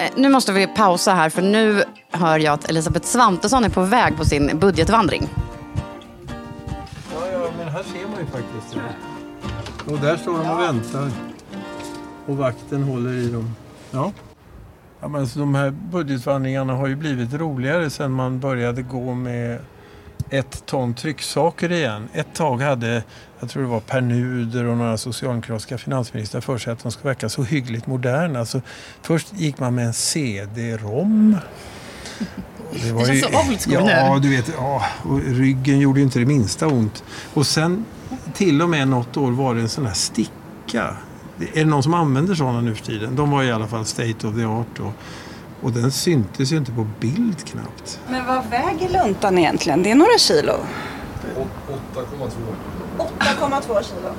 Eh, 0.00 0.10
nu 0.16 0.28
måste 0.28 0.52
vi 0.52 0.66
pausa 0.66 1.14
här 1.14 1.30
för 1.30 1.42
nu 1.42 1.84
hör 2.10 2.38
jag 2.38 2.54
att 2.54 2.70
Elisabeth 2.70 3.06
Svantesson 3.06 3.64
är 3.64 3.68
på 3.68 3.82
väg 3.82 4.16
på 4.16 4.24
sin 4.24 4.58
budgetvandring. 4.58 5.28
Ja, 7.12 7.28
ja 7.32 7.50
men 7.58 7.68
här 7.68 7.82
ser 7.82 8.08
man 8.08 8.20
ju 8.20 8.26
faktiskt 8.26 8.74
det. 8.74 9.92
Och 9.92 9.98
där 9.98 10.16
står 10.16 10.38
de 10.38 10.50
och 10.50 10.60
väntar 10.60 11.10
och 12.26 12.36
vakten 12.36 12.82
håller 12.82 13.12
i 13.12 13.28
dem. 13.28 13.54
Ja. 13.90 14.12
Ja, 15.00 15.08
men 15.08 15.20
alltså, 15.20 15.38
de 15.38 15.54
här 15.54 15.70
budgetvandringarna 15.70 16.74
har 16.74 16.86
ju 16.86 16.96
blivit 16.96 17.34
roligare 17.34 17.90
sedan 17.90 18.12
man 18.12 18.40
började 18.40 18.82
gå 18.82 19.14
med 19.14 19.58
ett 20.30 20.66
ton 20.66 20.94
trycksaker 20.94 21.72
igen. 21.72 22.08
Ett 22.12 22.34
tag 22.34 22.60
hade, 22.60 23.02
jag 23.40 23.50
tror 23.50 23.62
det 23.62 23.68
var 23.68 23.80
Per 23.80 24.00
Nuder 24.00 24.64
och 24.64 24.76
några 24.76 24.98
socialdemokratiska 24.98 25.78
finansministrar 25.78 26.40
för 26.40 26.58
sig 26.58 26.72
att 26.72 26.82
de 26.82 26.92
ska 26.92 27.08
verka 27.08 27.28
så 27.28 27.42
hyggligt 27.42 27.86
moderna. 27.86 28.38
Alltså, 28.38 28.60
först 29.02 29.32
gick 29.34 29.58
man 29.58 29.74
med 29.74 29.86
en 29.86 29.92
CD-ROM. 29.92 31.36
Det, 32.82 32.92
var 32.92 33.00
det 33.00 33.06
känns 33.06 33.18
ju, 33.18 33.22
så 33.22 33.50
old 33.50 33.60
school 33.60 33.90
Ja, 33.90 34.18
du 34.22 34.30
vet, 34.30 34.52
ja, 34.56 34.82
och 35.02 35.20
ryggen 35.20 35.78
gjorde 35.78 36.00
ju 36.00 36.04
inte 36.04 36.18
det 36.18 36.26
minsta 36.26 36.66
ont. 36.66 37.04
Och 37.34 37.46
sen 37.46 37.84
till 38.34 38.62
och 38.62 38.68
med 38.68 38.88
något 38.88 39.16
år 39.16 39.32
var 39.32 39.54
det 39.54 39.60
en 39.60 39.68
sån 39.68 39.86
här 39.86 39.94
sticka 39.94 40.96
är 41.54 41.64
det 41.64 41.70
någon 41.70 41.82
som 41.82 41.94
använder 41.94 42.34
sådana 42.34 42.60
nu 42.60 42.74
för 42.74 42.84
tiden? 42.84 43.16
De 43.16 43.30
var 43.30 43.42
i 43.42 43.52
alla 43.52 43.66
fall 43.66 43.84
state 43.84 44.26
of 44.26 44.34
the 44.34 44.44
art. 44.44 44.80
Och, 44.80 44.92
och 45.60 45.72
den 45.72 45.92
syntes 45.92 46.52
ju 46.52 46.56
inte 46.56 46.72
på 46.72 46.86
bild 47.00 47.44
knappt. 47.44 48.00
Men 48.10 48.26
vad 48.26 48.44
väger 48.50 48.88
luntan 48.88 49.38
egentligen? 49.38 49.82
Det 49.82 49.90
är 49.90 49.94
några 49.94 50.18
kilo. 50.18 50.52
8,2. 51.94 52.30
8,2 52.98 53.82
kilo. 53.82 54.14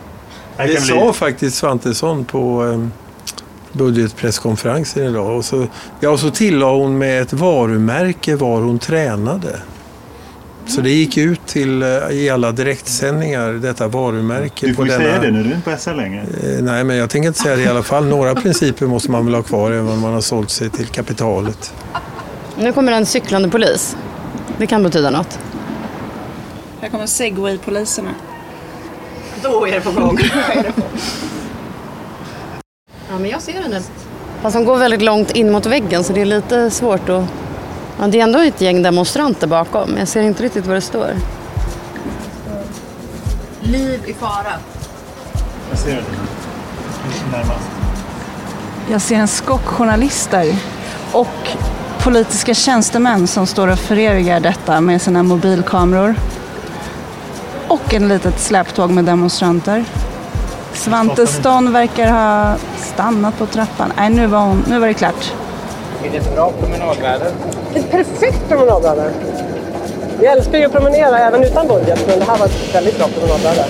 Det 0.57 0.81
sa 0.81 1.13
faktiskt 1.13 1.57
Svantesson 1.57 2.25
på 2.25 2.65
eh, 2.65 2.87
budgetpresskonferensen 3.71 5.05
idag. 5.05 5.37
Och 5.37 5.45
så, 5.45 5.67
ja, 5.99 6.09
och 6.09 6.19
så 6.19 6.29
tillade 6.29 6.71
hon 6.71 6.97
med 6.97 7.21
ett 7.21 7.33
varumärke 7.33 8.35
var 8.35 8.61
hon 8.61 8.79
tränade. 8.79 9.59
Så 10.67 10.81
det 10.81 10.89
gick 10.89 11.17
ut 11.17 11.47
till, 11.47 11.83
eh, 11.83 11.87
i 12.11 12.29
alla 12.29 12.51
direktsändningar, 12.51 13.53
detta 13.53 13.87
varumärke. 13.87 14.67
Du 14.67 14.73
får 14.73 14.85
ju 14.85 14.91
denna... 14.91 15.03
säga 15.03 15.21
det 15.21 15.31
nu, 15.31 15.43
du 15.43 15.49
är 15.49 15.55
inte 15.55 15.71
på 15.71 15.77
SL 15.77 15.89
längre. 15.95 16.21
Eh, 16.21 16.63
nej, 16.63 16.83
men 16.83 16.97
jag 16.97 17.09
tänker 17.09 17.27
inte 17.27 17.39
säga 17.39 17.55
det 17.55 17.61
i 17.61 17.67
alla 17.67 17.83
fall. 17.83 18.05
Några 18.05 18.35
principer 18.35 18.85
måste 18.85 19.11
man 19.11 19.25
väl 19.25 19.35
ha 19.35 19.43
kvar 19.43 19.71
även 19.71 19.87
om 19.87 19.99
man 19.99 20.13
har 20.13 20.21
sålt 20.21 20.49
sig 20.49 20.69
till 20.69 20.87
kapitalet. 20.87 21.73
Nu 22.57 22.73
kommer 22.73 22.91
en 22.91 23.05
cyklande 23.05 23.49
polis. 23.49 23.97
Det 24.57 24.67
kan 24.67 24.83
betyda 24.83 25.09
något. 25.09 25.39
Här 26.81 26.89
kommer 26.89 27.05
segway-poliserna. 27.05 28.09
Då 29.43 29.67
är 29.67 29.71
det 29.71 29.81
på 29.81 29.91
gång. 29.91 30.19
ja, 33.09 33.19
men 33.19 33.29
jag 33.29 33.41
ser 33.41 33.53
henne. 33.53 33.81
Fast 34.41 34.55
hon 34.55 34.65
går 34.65 34.77
väldigt 34.77 35.01
långt 35.01 35.31
in 35.31 35.51
mot 35.51 35.65
väggen 35.65 36.03
så 36.03 36.13
det 36.13 36.21
är 36.21 36.25
lite 36.25 36.71
svårt 36.71 37.09
att 37.09 37.23
Ja, 37.99 38.07
det 38.07 38.19
är 38.19 38.23
ändå 38.23 38.39
ett 38.39 38.61
gäng 38.61 38.81
demonstranter 38.81 39.47
bakom. 39.47 39.97
Jag 39.97 40.07
ser 40.07 40.21
inte 40.21 40.43
riktigt 40.43 40.65
vad 40.65 40.75
det 40.75 40.81
står. 40.81 41.13
Liv 43.61 44.01
i 44.05 44.13
fara. 44.13 44.53
Jag 45.69 45.79
ser 45.79 45.95
det. 45.95 46.03
Närmast. 47.31 47.69
Jag 48.91 49.01
ser 49.01 49.15
en 49.15 49.27
skock 49.27 49.65
journalister 49.65 50.55
och 51.11 51.49
politiska 52.03 52.53
tjänstemän 52.53 53.27
som 53.27 53.47
står 53.47 53.67
och 53.67 53.79
förevigar 53.79 54.39
detta 54.39 54.81
med 54.81 55.01
sina 55.01 55.23
mobilkameror. 55.23 56.15
Och 57.67 57.93
en 57.93 58.07
litet 58.07 58.39
släptåg 58.39 58.91
med 58.91 59.05
demonstranter. 59.05 59.85
Svanteston 60.73 61.73
verkar 61.73 62.11
ha 62.11 62.55
stannat 62.77 63.37
på 63.37 63.45
trappan. 63.45 63.93
Nej, 63.97 64.09
nu 64.09 64.27
var, 64.27 64.39
hon, 64.39 64.63
nu 64.67 64.79
var 64.79 64.87
det 64.87 64.93
klart. 64.93 65.33
Är 66.03 66.11
det 66.11 66.17
ett 66.17 66.35
bra 66.35 66.51
promenadväder? 66.51 67.31
Ett 67.75 67.91
perfekt 67.91 68.47
promenadväder. 68.47 69.13
Vi 70.19 70.25
älskar 70.25 70.57
ju 70.57 70.65
att 70.65 70.71
promenera 70.71 71.19
även 71.19 71.43
utan 71.43 71.67
budget, 71.67 72.07
men 72.07 72.19
det 72.19 72.25
här 72.25 72.37
var 72.37 72.45
ett 72.45 72.75
väldigt 72.75 72.97
bra 72.97 73.07
promenadväder. 73.07 73.65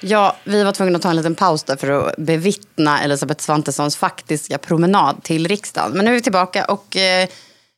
Ja, 0.00 0.36
vi 0.44 0.64
var 0.64 0.72
tvungna 0.72 0.96
att 0.96 1.02
ta 1.02 1.10
en 1.10 1.16
liten 1.16 1.34
paus 1.34 1.62
där 1.62 1.76
för 1.76 1.90
att 1.90 2.16
bevittna 2.16 3.02
Elisabeth 3.02 3.40
Svantessons 3.40 3.96
faktiska 3.96 4.58
promenad 4.58 5.22
till 5.22 5.48
riksdagen. 5.48 5.92
Men 5.92 6.04
nu 6.04 6.10
är 6.10 6.14
vi 6.14 6.22
tillbaka 6.22 6.64
och 6.64 6.96
eh, 6.96 7.28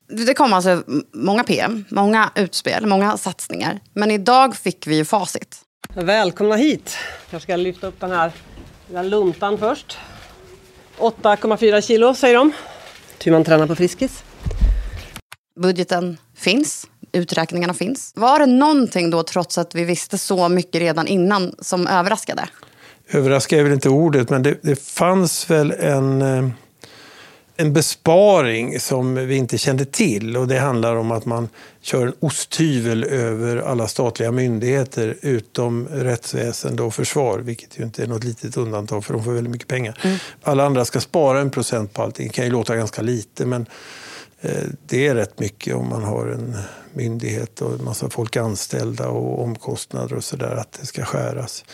det 0.08 0.34
kom 0.34 0.52
alltså 0.52 0.82
många 1.12 1.44
PM, 1.44 1.84
många 1.90 2.30
utspel, 2.34 2.86
många 2.86 3.16
satsningar. 3.16 3.80
Men 3.92 4.10
idag 4.10 4.56
fick 4.56 4.86
vi 4.86 4.96
ju 4.96 5.04
facit. 5.04 5.60
Välkomna 5.94 6.56
hit. 6.56 6.96
Jag 7.30 7.42
ska 7.42 7.56
lyfta 7.56 7.86
upp 7.86 8.00
den 8.00 8.10
här 8.10 8.32
lilla 8.88 9.02
luntan 9.02 9.58
först. 9.58 9.98
8,4 11.00 11.80
kilo 11.80 12.14
säger 12.14 12.34
de. 12.34 12.52
Hur 13.24 13.32
man 13.32 13.44
tränar 13.44 13.66
på 13.66 13.74
Friskis. 13.74 14.24
Budgeten 15.60 16.16
finns, 16.36 16.86
uträkningarna 17.12 17.74
finns. 17.74 18.12
Var 18.16 18.38
det 18.38 18.46
någonting 18.46 19.10
då, 19.10 19.22
trots 19.22 19.58
att 19.58 19.74
vi 19.74 19.84
visste 19.84 20.18
så 20.18 20.48
mycket 20.48 20.80
redan 20.80 21.06
innan, 21.06 21.54
som 21.58 21.86
överraskade? 21.86 22.48
Överraska 23.08 23.58
är 23.58 23.62
väl 23.62 23.72
inte 23.72 23.88
ordet, 23.88 24.30
men 24.30 24.42
det, 24.42 24.58
det 24.62 24.82
fanns 24.82 25.50
väl 25.50 25.70
en, 25.70 26.22
eh, 26.22 26.48
en 27.60 27.72
besparing 27.72 28.80
som 28.80 29.14
vi 29.14 29.36
inte 29.36 29.58
kände 29.58 29.84
till 29.84 30.36
och 30.36 30.48
det 30.48 30.58
handlar 30.58 30.96
om 30.96 31.10
att 31.10 31.24
man 31.24 31.48
kör 31.80 32.06
en 32.06 32.12
osthyvel 32.20 33.04
över 33.04 33.56
alla 33.56 33.88
statliga 33.88 34.32
myndigheter 34.32 35.16
utom 35.22 35.88
rättsväsende 35.88 36.82
och 36.82 36.94
försvar, 36.94 37.38
vilket 37.38 37.78
ju 37.78 37.84
inte 37.84 38.02
är 38.02 38.06
något 38.06 38.24
litet 38.24 38.56
undantag 38.56 39.04
för 39.04 39.14
de 39.14 39.24
får 39.24 39.32
väldigt 39.32 39.50
mycket 39.50 39.68
pengar. 39.68 40.00
Mm. 40.02 40.16
Alla 40.42 40.66
andra 40.66 40.84
ska 40.84 41.00
spara 41.00 41.40
en 41.40 41.50
procent 41.50 41.94
på 41.94 42.02
allting. 42.02 42.26
Det 42.26 42.32
kan 42.32 42.44
ju 42.44 42.50
låta 42.50 42.76
ganska 42.76 43.02
lite 43.02 43.46
men 43.46 43.66
eh, 44.40 44.64
det 44.86 45.06
är 45.06 45.14
rätt 45.14 45.38
mycket 45.38 45.74
om 45.74 45.88
man 45.88 46.02
har 46.02 46.26
en 46.26 46.56
myndighet 46.92 47.60
och 47.60 47.72
en 47.72 47.84
massa 47.84 48.10
folk 48.10 48.36
anställda 48.36 49.08
och 49.08 49.42
omkostnader 49.42 50.16
och 50.16 50.24
sådär, 50.24 50.56
att 50.56 50.72
det 50.80 50.86
ska 50.86 51.04
skäras. 51.04 51.64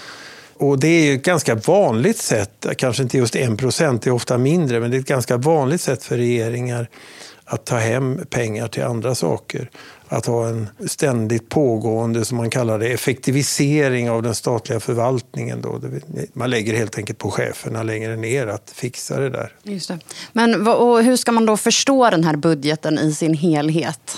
Och 0.58 0.80
det 0.80 0.88
är 0.88 1.14
ett 1.14 1.22
ganska 1.22 1.54
vanligt 1.54 2.18
sätt, 2.18 2.66
kanske 2.76 3.02
inte 3.02 3.18
just 3.18 3.36
en 3.36 3.56
procent, 3.56 4.02
det 4.02 4.10
är 4.10 4.14
ofta 4.14 4.38
mindre, 4.38 4.80
men 4.80 4.90
det 4.90 4.96
är 4.96 5.00
ett 5.00 5.06
ganska 5.06 5.36
vanligt 5.36 5.80
sätt 5.80 6.04
för 6.04 6.16
regeringar 6.16 6.88
att 7.44 7.64
ta 7.64 7.76
hem 7.76 8.20
pengar 8.30 8.68
till 8.68 8.82
andra 8.82 9.14
saker. 9.14 9.70
Att 10.08 10.26
ha 10.26 10.48
en 10.48 10.68
ständigt 10.86 11.48
pågående, 11.48 12.24
som 12.24 12.36
man 12.36 12.50
kallar 12.50 12.78
det, 12.78 12.86
effektivisering 12.86 14.10
av 14.10 14.22
den 14.22 14.34
statliga 14.34 14.80
förvaltningen. 14.80 15.62
Då. 15.62 15.80
Man 16.32 16.50
lägger 16.50 16.74
helt 16.74 16.98
enkelt 16.98 17.18
på 17.18 17.30
cheferna 17.30 17.82
längre 17.82 18.16
ner 18.16 18.46
att 18.46 18.72
fixa 18.74 19.20
det 19.20 19.30
där. 19.30 19.52
Just 19.62 19.88
det. 19.88 19.98
Men 20.32 20.66
hur 21.04 21.16
ska 21.16 21.32
man 21.32 21.46
då 21.46 21.56
förstå 21.56 22.10
den 22.10 22.24
här 22.24 22.36
budgeten 22.36 22.98
i 22.98 23.12
sin 23.12 23.34
helhet? 23.34 24.16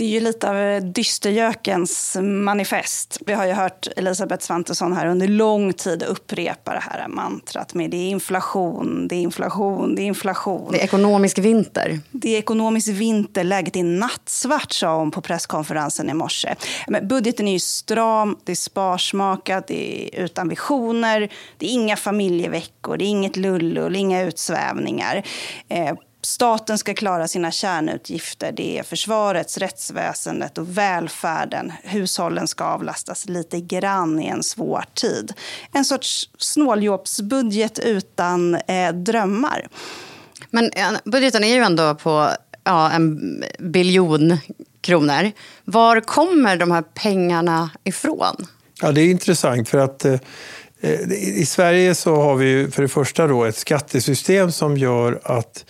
Det 0.00 0.04
är 0.04 0.08
ju 0.08 0.20
lite 0.20 0.50
av 0.50 0.92
dystergökens 0.92 2.16
manifest. 2.20 3.18
Vi 3.26 3.32
har 3.32 3.46
ju 3.46 3.52
hört 3.52 3.88
Elisabeth 3.96 4.44
Svantesson 4.44 4.92
här 4.92 5.06
under 5.06 5.28
lång 5.28 5.72
tid 5.72 6.02
upprepa 6.02 6.72
det 6.72 6.80
här 6.80 7.08
mantrat 7.08 7.74
med 7.74 7.90
det 7.90 7.96
är 7.96 8.10
inflation, 8.10 9.08
det 9.08 9.14
är 9.14 9.20
inflation, 9.20 9.94
det 9.94 10.02
är 10.02 10.04
inflation. 10.04 10.72
Det 10.72 10.80
är 10.80 10.84
ekonomisk 10.84 11.38
vinter. 11.38 12.00
Det 12.10 12.34
är 12.34 12.38
ekonomisk 12.38 12.88
vinter, 12.88 13.44
läget 13.44 13.76
är 13.76 13.82
nattsvart, 13.82 14.72
sa 14.72 14.96
hon 14.96 15.10
på 15.10 15.20
presskonferensen 15.20 16.10
i 16.10 16.14
morse. 16.14 16.54
Men 16.86 17.08
budgeten 17.08 17.48
är 17.48 17.52
ju 17.52 17.60
stram, 17.60 18.36
det 18.44 18.52
är 18.52 18.56
sparsmakat, 18.56 19.66
det 19.66 20.14
är 20.18 20.24
utan 20.24 20.48
visioner, 20.48 21.32
det 21.58 21.66
är 21.66 21.70
inga 21.70 21.96
familjeveckor, 21.96 22.96
det 22.96 23.04
är 23.04 23.08
inget 23.08 23.36
lullull, 23.36 23.96
inga 23.96 24.22
utsvävningar. 24.22 25.24
Eh, 26.20 26.26
Staten 26.26 26.78
ska 26.78 26.94
klara 26.94 27.28
sina 27.28 27.50
kärnutgifter. 27.50 28.52
Det 28.52 28.78
är 28.78 28.82
försvarets, 28.82 29.58
rättsväsendet 29.58 30.58
och 30.58 30.78
välfärden. 30.78 31.72
Hushållen 31.82 32.48
ska 32.48 32.64
avlastas 32.64 33.28
lite 33.28 33.60
grann 33.60 34.20
i 34.20 34.26
en 34.26 34.42
svår 34.42 34.84
tid. 34.94 35.32
En 35.72 35.84
sorts 35.84 36.30
snåljåpsbudget 36.38 37.78
utan 37.78 38.54
eh, 38.54 38.92
drömmar. 38.92 39.68
Men 40.50 40.70
budgeten 41.04 41.44
är 41.44 41.54
ju 41.54 41.62
ändå 41.62 41.94
på 41.94 42.30
ja, 42.64 42.90
en 42.90 43.44
biljon 43.58 44.38
kronor. 44.80 45.32
Var 45.64 46.00
kommer 46.00 46.56
de 46.56 46.70
här 46.70 46.82
pengarna 46.82 47.70
ifrån? 47.84 48.46
Ja, 48.82 48.92
det 48.92 49.00
är 49.00 49.10
intressant 49.10 49.68
för 49.68 49.78
att 49.78 50.04
eh, 50.04 50.20
i 51.10 51.46
Sverige 51.46 51.94
så 51.94 52.16
har 52.16 52.36
vi 52.36 52.70
för 52.70 52.82
det 52.82 52.88
första 52.88 53.26
då 53.26 53.44
ett 53.44 53.56
skattesystem 53.56 54.52
som 54.52 54.76
gör 54.76 55.20
att 55.24 55.64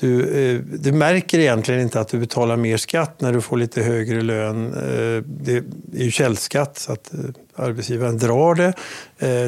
du, 0.00 0.20
eh, 0.20 0.60
du 0.60 0.92
märker 0.92 1.38
egentligen 1.38 1.80
inte 1.80 2.00
att 2.00 2.08
du 2.08 2.18
betalar 2.18 2.56
mer 2.56 2.76
skatt 2.76 3.20
när 3.20 3.32
du 3.32 3.40
får 3.40 3.56
lite 3.56 3.82
högre 3.82 4.20
lön. 4.20 4.66
Eh, 4.66 5.22
det 5.26 5.56
är 5.96 6.04
ju 6.04 6.10
källskatt 6.10 6.78
så 6.78 6.92
att 6.92 7.14
eh, 7.14 7.20
arbetsgivaren 7.56 8.18
drar 8.18 8.54
det. 8.54 8.72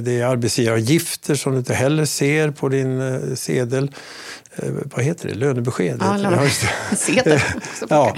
Det 0.00 0.20
är 0.20 0.24
arbetsgivaravgifter 0.24 1.34
som 1.34 1.52
du 1.52 1.58
inte 1.58 1.74
heller 1.74 2.04
ser 2.04 2.50
på 2.50 2.68
din 2.68 3.36
sedel. 3.36 3.90
Vad 4.84 5.04
heter 5.04 5.28
det? 5.28 5.34
Lönebesked? 5.34 5.98
Ja, 6.00 6.16
lönebesked. 6.16 7.40
ja, 7.88 8.16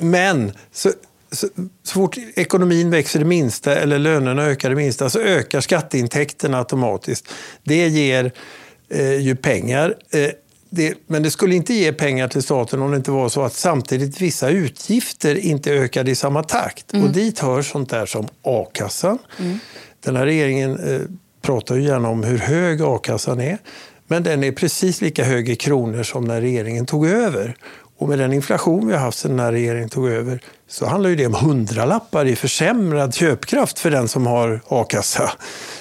men 0.00 0.52
så, 0.72 0.90
så, 1.32 1.48
så 1.82 1.92
fort 1.92 2.16
ekonomin 2.34 2.90
växer 2.90 3.18
det 3.18 3.24
minsta 3.24 3.76
eller 3.76 3.98
lönerna 3.98 4.44
ökar 4.44 4.70
det 4.70 4.76
minsta 4.76 5.10
så 5.10 5.18
ökar 5.18 5.60
skatteintäkterna 5.60 6.58
automatiskt. 6.58 7.28
Det 7.62 7.88
ger 7.88 8.32
eh, 8.88 9.14
ju 9.14 9.36
pengar. 9.36 9.94
Eh, 10.10 10.30
det, 10.74 10.94
men 11.06 11.22
det 11.22 11.30
skulle 11.30 11.54
inte 11.54 11.74
ge 11.74 11.92
pengar 11.92 12.28
till 12.28 12.42
staten 12.42 12.82
om 12.82 12.90
det 12.90 12.96
inte 12.96 13.10
var 13.10 13.28
så 13.28 13.42
att 13.42 13.54
samtidigt 13.54 14.20
vissa 14.20 14.48
utgifter 14.48 15.34
inte 15.34 15.72
ökade 15.72 16.10
i 16.10 16.14
samma 16.14 16.42
takt. 16.42 16.92
Mm. 16.92 17.06
Och 17.06 17.12
dit 17.12 17.38
hör 17.38 17.62
sånt 17.62 17.90
där 17.90 18.06
som 18.06 18.28
a-kassan. 18.42 19.18
Mm. 19.40 19.58
Den 20.00 20.16
här 20.16 20.24
regeringen 20.24 20.78
eh, 20.78 21.00
pratar 21.42 21.74
ju 21.74 21.82
gärna 21.82 22.08
om 22.08 22.22
hur 22.22 22.38
hög 22.38 22.82
a-kassan 22.82 23.40
är. 23.40 23.58
Men 24.06 24.22
den 24.22 24.44
är 24.44 24.52
precis 24.52 25.00
lika 25.00 25.24
hög 25.24 25.48
i 25.48 25.56
kronor 25.56 26.02
som 26.02 26.24
när 26.24 26.40
regeringen 26.40 26.86
tog 26.86 27.06
över. 27.06 27.56
Och 27.98 28.08
med 28.08 28.18
den 28.18 28.32
inflation 28.32 28.86
vi 28.86 28.92
har 28.92 29.00
haft 29.00 29.18
sedan 29.18 29.30
den 29.30 29.40
här 29.40 29.52
regeringen 29.52 29.88
tog 29.88 30.08
över 30.08 30.40
så 30.68 30.86
handlar 30.86 31.10
ju 31.10 31.16
det 31.16 31.26
om 31.26 31.34
hundralappar 31.34 32.24
i 32.24 32.36
försämrad 32.36 33.14
köpkraft 33.14 33.78
för 33.78 33.90
den 33.90 34.08
som 34.08 34.26
har 34.26 34.60
a-kassa. 34.68 35.32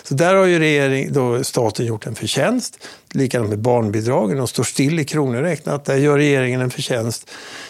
Så 0.03 0.13
där 0.13 0.35
har 0.35 0.45
ju 0.45 0.59
regering, 0.59 1.13
då 1.13 1.43
staten 1.43 1.85
gjort 1.85 2.05
en 2.05 2.15
förtjänst. 2.15 2.87
Likadant 3.13 3.49
med 3.49 3.59
barnbidragen, 3.59 4.37
de 4.37 4.47
står 4.47 4.63
still 4.63 4.99
i 4.99 5.05
kronor 5.05 5.41
räknat. 5.41 5.85
Där 5.85 5.95
gör 5.95 6.17
regeringen 6.17 6.61
en 6.61 6.69
förtjänst. 6.69 7.29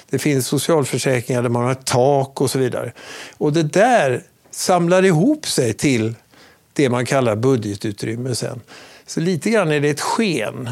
Det 0.09 0.19
finns 0.19 0.47
socialförsäkringar 0.47 1.41
där 1.41 1.49
man 1.49 1.63
har 1.63 1.71
ett 1.71 1.85
tak 1.85 2.41
och 2.41 2.51
så 2.51 2.59
vidare. 2.59 2.91
Och 3.37 3.53
det 3.53 3.63
där 3.63 4.23
samlar 4.51 5.05
ihop 5.05 5.47
sig 5.47 5.73
till 5.73 6.15
det 6.73 6.89
man 6.89 7.05
kallar 7.05 7.35
budgetutrymme 7.35 8.35
sen. 8.35 8.61
Så 9.05 9.19
lite 9.19 9.49
grann 9.49 9.71
är 9.71 9.79
det 9.79 9.89
ett 9.89 10.01
sken. 10.01 10.69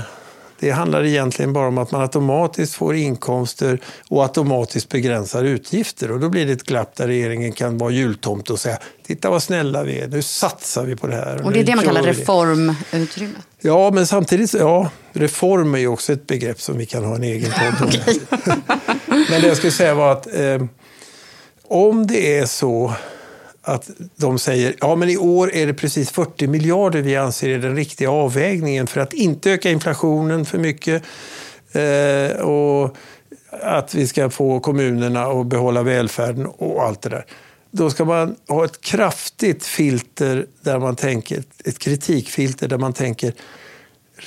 Det 0.61 0.71
handlar 0.71 1.03
egentligen 1.03 1.53
bara 1.53 1.67
om 1.67 1.77
att 1.77 1.91
man 1.91 2.01
automatiskt 2.01 2.75
får 2.75 2.95
inkomster 2.95 3.79
och 4.09 4.23
automatiskt 4.23 4.89
begränsar 4.89 5.43
utgifter. 5.43 6.11
Och 6.11 6.19
då 6.19 6.29
blir 6.29 6.45
det 6.45 6.51
ett 6.51 6.63
glapp 6.63 6.95
där 6.95 7.07
regeringen 7.07 7.51
kan 7.51 7.77
vara 7.77 7.91
jultomt 7.91 8.49
och 8.49 8.59
säga 8.59 8.77
titta 9.07 9.29
vad 9.29 9.43
snälla 9.43 9.83
vi 9.83 9.99
är, 9.99 10.07
nu 10.07 10.21
satsar 10.21 10.85
vi 10.85 10.95
på 10.95 11.07
det 11.07 11.15
här. 11.15 11.45
Och 11.45 11.51
det 11.51 11.59
är 11.59 11.63
det 11.63 11.75
man 11.75 11.85
kallar 11.85 12.03
reformutrymme? 12.03 13.33
Ja, 13.61 13.91
men 13.91 14.07
samtidigt, 14.07 14.53
ja, 14.53 14.89
reform 15.13 15.75
är 15.75 15.79
ju 15.79 15.87
också 15.87 16.13
ett 16.13 16.27
begrepp 16.27 16.61
som 16.61 16.77
vi 16.77 16.85
kan 16.85 17.03
ha 17.05 17.15
en 17.15 17.23
egen 17.23 17.51
podd 17.51 17.87
om. 17.87 18.15
men 19.29 19.41
det 19.41 19.47
jag 19.47 19.57
skulle 19.57 19.71
säga 19.71 19.93
var 19.93 20.11
att 20.11 20.27
eh, 20.33 20.65
om 21.67 22.07
det 22.07 22.37
är 22.37 22.45
så 22.45 22.93
att 23.61 23.89
de 24.15 24.39
säger 24.39 24.75
ja 24.79 24.95
men 24.95 25.09
i 25.09 25.17
år 25.17 25.53
är 25.53 25.67
det 25.67 25.73
precis 25.73 26.11
40 26.11 26.47
miljarder 26.47 27.01
vi 27.01 27.15
anser 27.15 27.49
är 27.49 27.59
den 27.59 27.75
riktiga 27.75 28.11
avvägningen 28.11 28.87
för 28.87 29.01
att 29.01 29.13
inte 29.13 29.51
öka 29.51 29.69
inflationen 29.69 30.45
för 30.45 30.57
mycket 30.57 31.03
eh, 31.71 32.41
och 32.41 32.95
att 33.49 33.95
vi 33.95 34.07
ska 34.07 34.29
få 34.29 34.59
kommunerna 34.59 35.23
att 35.23 35.47
behålla 35.47 35.83
välfärden 35.83 36.45
och 36.45 36.83
allt 36.83 37.01
det 37.01 37.09
där. 37.09 37.25
Då 37.71 37.89
ska 37.89 38.05
man 38.05 38.35
ha 38.47 38.65
ett 38.65 38.81
kraftigt 38.81 39.65
filter 39.65 40.45
där 40.61 40.79
man 40.79 40.95
tänker, 40.95 41.43
ett 41.65 41.79
kritikfilter 41.79 42.67
där 42.67 42.77
man 42.77 42.93
tänker 42.93 43.33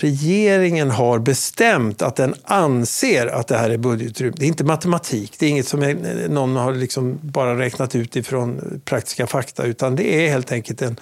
regeringen 0.01 0.91
har 0.91 1.19
bestämt 1.19 2.03
att 2.03 2.17
den 2.17 2.35
anser 2.45 3.27
att 3.27 3.49
det 3.49 3.57
här 3.57 3.71
är 3.71 3.79
budgetutrymme. 3.79 4.35
Det 4.39 4.45
är 4.45 4.49
inte 4.49 4.65
matematik, 4.65 5.37
det 5.39 5.47
är 5.47 5.51
inget 5.51 5.69
som 5.69 5.81
någon 6.29 6.57
har 6.57 6.75
liksom 6.75 7.19
bara 7.23 7.59
räknat 7.59 7.95
ut 7.95 8.17
ifrån 8.17 8.81
praktiska 8.85 9.27
fakta, 9.27 9.65
utan 9.65 9.97
det 9.97 10.27
är 10.27 10.31
helt 10.31 10.53
enkelt 10.53 10.83
en 10.83 10.97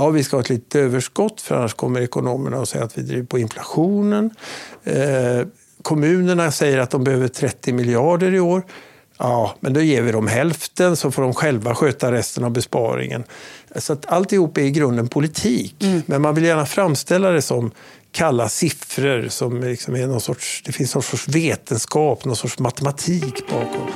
Ja, 0.00 0.08
vi 0.08 0.24
ska 0.24 0.36
ha 0.36 0.40
ett 0.40 0.48
litet 0.48 0.74
överskott 0.74 1.40
för 1.40 1.54
annars 1.54 1.74
kommer 1.74 2.00
ekonomerna 2.00 2.58
att 2.58 2.68
säga 2.68 2.84
att 2.84 2.98
vi 2.98 3.02
driver 3.02 3.24
på 3.24 3.38
inflationen. 3.38 4.30
Eh, 4.84 5.46
kommunerna 5.82 6.50
säger 6.50 6.78
att 6.78 6.90
de 6.90 7.04
behöver 7.04 7.28
30 7.28 7.72
miljarder 7.72 8.34
i 8.34 8.40
år. 8.40 8.62
Ja, 9.18 9.54
men 9.60 9.72
då 9.72 9.80
ger 9.80 10.02
vi 10.02 10.12
dem 10.12 10.26
hälften 10.26 10.96
så 10.96 11.10
får 11.10 11.22
de 11.22 11.34
själva 11.34 11.74
sköta 11.74 12.12
resten 12.12 12.44
av 12.44 12.50
besparingen. 12.50 13.24
Så 13.76 13.92
att 13.92 14.06
alltihop 14.06 14.58
är 14.58 14.62
i 14.62 14.70
grunden 14.70 15.08
politik. 15.08 15.82
Mm. 15.82 16.02
Men 16.06 16.22
man 16.22 16.34
vill 16.34 16.44
gärna 16.44 16.66
framställa 16.66 17.30
det 17.30 17.42
som 17.42 17.70
kalla 18.18 18.48
siffror 18.48 19.28
som 19.28 19.60
liksom 19.60 19.96
är 19.96 20.06
någon 20.06 20.20
sorts, 20.20 20.62
det 20.64 20.72
finns 20.72 20.94
någon 20.94 21.02
sorts 21.02 21.28
vetenskap, 21.28 22.24
någon 22.24 22.36
sorts 22.36 22.58
matematik 22.58 23.48
bakom. 23.50 23.90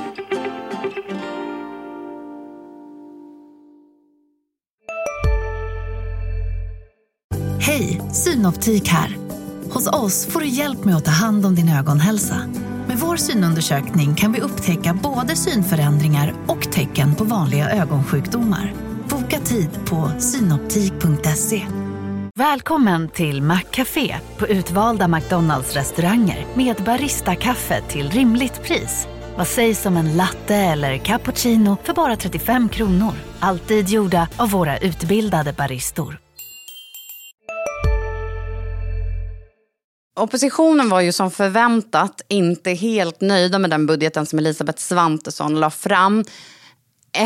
Hej, 7.59 8.01
Synoptik 8.13 8.87
här. 8.87 9.17
Hos 9.69 9.87
oss 9.87 10.25
får 10.25 10.39
du 10.39 10.47
hjälp 10.47 10.85
med 10.85 10.95
att 10.95 11.05
ta 11.05 11.11
hand 11.11 11.45
om 11.45 11.55
din 11.55 11.69
ögonhälsa. 11.69 12.49
Med 12.87 12.97
vår 12.97 13.15
synundersökning 13.15 14.15
kan 14.15 14.33
vi 14.33 14.41
upptäcka 14.41 14.99
både 15.03 15.35
synförändringar 15.35 16.33
och 16.47 16.71
tecken 16.71 17.15
på 17.15 17.23
vanliga 17.23 17.69
ögonsjukdomar. 17.69 18.73
Boka 19.09 19.39
tid 19.39 19.69
på 19.85 20.11
synoptik.se. 20.19 21.82
Välkommen 22.39 23.09
till 23.09 23.41
Maccafé 23.41 24.15
på 24.37 24.47
utvalda 24.47 25.07
McDonalds 25.07 25.73
restauranger 25.73 26.47
med 26.55 26.75
Baristakaffe 26.75 27.81
till 27.81 28.09
rimligt 28.09 28.63
pris. 28.63 29.07
Vad 29.37 29.47
sägs 29.47 29.85
om 29.85 29.97
en 29.97 30.17
latte 30.17 30.55
eller 30.55 30.97
cappuccino 30.97 31.77
för 31.83 31.93
bara 31.93 32.15
35 32.15 32.69
kronor? 32.69 33.13
Alltid 33.39 33.89
gjorda 33.89 34.27
av 34.37 34.49
våra 34.49 34.77
utbildade 34.77 35.53
baristor. 35.53 36.19
Oppositionen 40.15 40.89
var 40.89 41.01
ju 41.01 41.11
som 41.11 41.31
förväntat 41.31 42.21
inte 42.27 42.71
helt 42.71 43.21
nöjda 43.21 43.59
med 43.59 43.69
den 43.69 43.85
budgeten 43.85 44.25
som 44.25 44.39
Elisabeth 44.39 44.79
Svantesson 44.79 45.59
la 45.59 45.69
fram. 45.69 46.23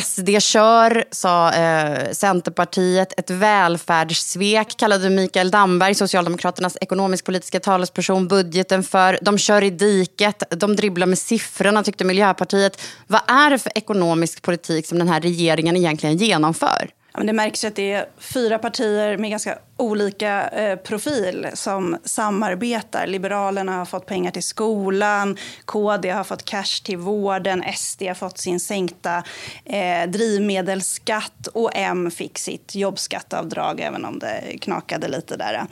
SD 0.02 0.30
kör, 0.40 1.04
sa 1.12 1.54
eh, 1.54 2.12
Centerpartiet. 2.12 3.20
Ett 3.20 3.30
välfärdssvek 3.30 4.78
kallade 4.78 5.10
Mikael 5.10 5.52
Damberg, 5.52 5.96
Socialdemokraternas 5.96 6.78
ekonomisk-politiska 6.82 7.60
talesperson, 7.60 8.28
budgeten 8.28 8.84
för. 8.84 9.20
De 9.22 9.38
kör 9.38 9.64
i 9.64 9.70
diket, 9.70 10.44
de 10.50 10.76
dribblar 10.76 11.08
med 11.08 11.18
siffrorna, 11.18 11.84
tyckte 11.84 12.04
Miljöpartiet. 12.04 12.82
Vad 13.08 13.22
är 13.28 13.50
det 13.50 13.60
för 13.60 13.78
ekonomisk 13.78 14.42
politik 14.42 14.88
som 14.88 15.00
den 15.00 15.08
här 15.08 15.22
regeringen 15.22 15.78
egentligen 15.78 16.18
genomför? 16.18 16.90
Det 17.22 17.34
märks 17.34 17.64
att 17.64 17.76
det 17.76 17.92
är 17.92 18.06
fyra 18.18 18.60
partier 18.60 19.18
med 19.18 19.30
ganska 19.30 19.58
olika 19.78 20.48
eh, 20.48 20.76
profil 20.76 21.48
som 21.54 21.98
samarbetar. 22.04 23.08
Liberalerna 23.08 23.72
har 23.78 23.86
fått 23.86 24.06
pengar 24.06 24.32
till 24.32 24.44
skolan, 24.44 25.38
KD 25.66 26.10
har 26.10 26.24
fått 26.24 26.46
cash 26.46 26.84
till 26.84 26.98
vården, 26.98 27.64
SD 27.76 28.04
har 28.04 28.14
fått 28.14 28.38
sin 28.38 28.60
sänkta 28.60 29.24
eh, 29.66 30.10
drivmedelsskatt 30.10 31.48
och 31.48 31.72
M 31.74 32.12
fick 32.12 32.38
sitt 32.38 32.76
jobbskatteavdrag 32.76 33.80
även 33.80 34.06
om 34.06 34.20
det 34.20 34.58
knakade 34.62 35.08
lite 35.08 35.38
där. 35.38 35.66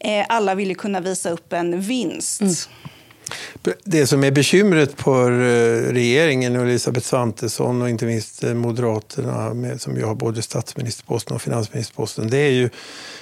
Eh, 0.00 0.26
alla 0.28 0.54
vill 0.54 0.68
ju 0.68 0.74
kunna 0.74 1.00
visa 1.00 1.30
upp 1.30 1.52
en 1.52 1.80
vinst. 1.80 2.40
Mm. 2.40 2.54
Det 3.84 4.06
som 4.06 4.24
är 4.24 4.30
bekymret 4.30 5.00
för 5.00 5.32
eh, 5.32 5.92
regeringen 5.92 6.56
och 6.56 6.62
Elisabeth 6.62 7.06
Svantesson 7.06 7.82
och 7.82 7.90
inte 7.90 8.04
minst 8.04 8.44
eh, 8.44 8.54
Moderaterna 8.54 9.54
med, 9.54 9.80
som 9.80 9.96
ju 9.96 10.04
har 10.04 10.14
både 10.14 10.42
statsministerposten 10.42 11.34
och 11.34 11.42
finansministerposten, 11.42 12.30
det 12.30 12.38
är 12.38 12.50
ju 12.50 12.70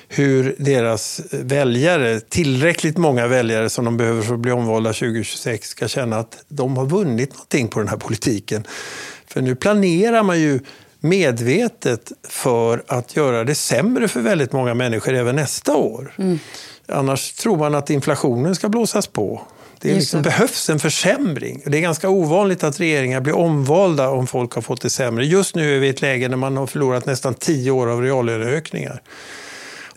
hur 0.08 0.56
deras 0.58 1.20
väljare, 1.30 2.20
tillräckligt 2.20 2.96
många 2.96 3.26
väljare 3.26 3.70
som 3.70 3.84
de 3.84 3.96
behöver 3.96 4.22
för 4.22 4.34
att 4.34 4.40
bli 4.40 4.52
omvalda 4.52 4.92
2026, 4.92 5.68
ska 5.68 5.88
känna 5.88 6.16
att 6.18 6.44
de 6.48 6.76
har 6.76 6.86
vunnit 6.86 7.32
någonting 7.32 7.68
på 7.68 7.78
den 7.78 7.88
här 7.88 7.96
politiken. 7.96 8.66
För 9.26 9.42
nu 9.42 9.54
planerar 9.54 10.22
man 10.22 10.40
ju 10.40 10.60
medvetet 11.00 12.12
för 12.28 12.82
att 12.86 13.16
göra 13.16 13.44
det 13.44 13.54
sämre 13.54 14.08
för 14.08 14.20
väldigt 14.20 14.52
många 14.52 14.74
människor 14.74 15.14
även 15.14 15.36
nästa 15.36 15.76
år. 15.76 16.14
Mm. 16.18 16.38
Annars 16.88 17.32
tror 17.32 17.56
man 17.56 17.74
att 17.74 17.90
inflationen 17.90 18.54
ska 18.54 18.68
blåsas 18.68 19.06
på. 19.06 19.42
Det 19.88 19.94
liksom 19.94 20.22
behövs 20.22 20.70
en 20.70 20.78
försämring. 20.78 21.62
Det 21.66 21.78
är 21.78 21.82
ganska 21.82 22.08
ovanligt 22.08 22.64
att 22.64 22.80
regeringar 22.80 23.20
blir 23.20 23.36
omvalda 23.36 24.08
om 24.08 24.26
folk 24.26 24.52
har 24.52 24.62
fått 24.62 24.80
det 24.80 24.90
sämre. 24.90 25.26
Just 25.26 25.54
nu 25.54 25.76
är 25.76 25.80
vi 25.80 25.86
i 25.86 25.90
ett 25.90 26.00
läge 26.00 26.28
när 26.28 26.36
man 26.36 26.56
har 26.56 26.66
förlorat 26.66 27.06
nästan 27.06 27.34
tio 27.34 27.70
år 27.70 27.86
av 27.86 28.02
reallöneökningar. 28.02 29.02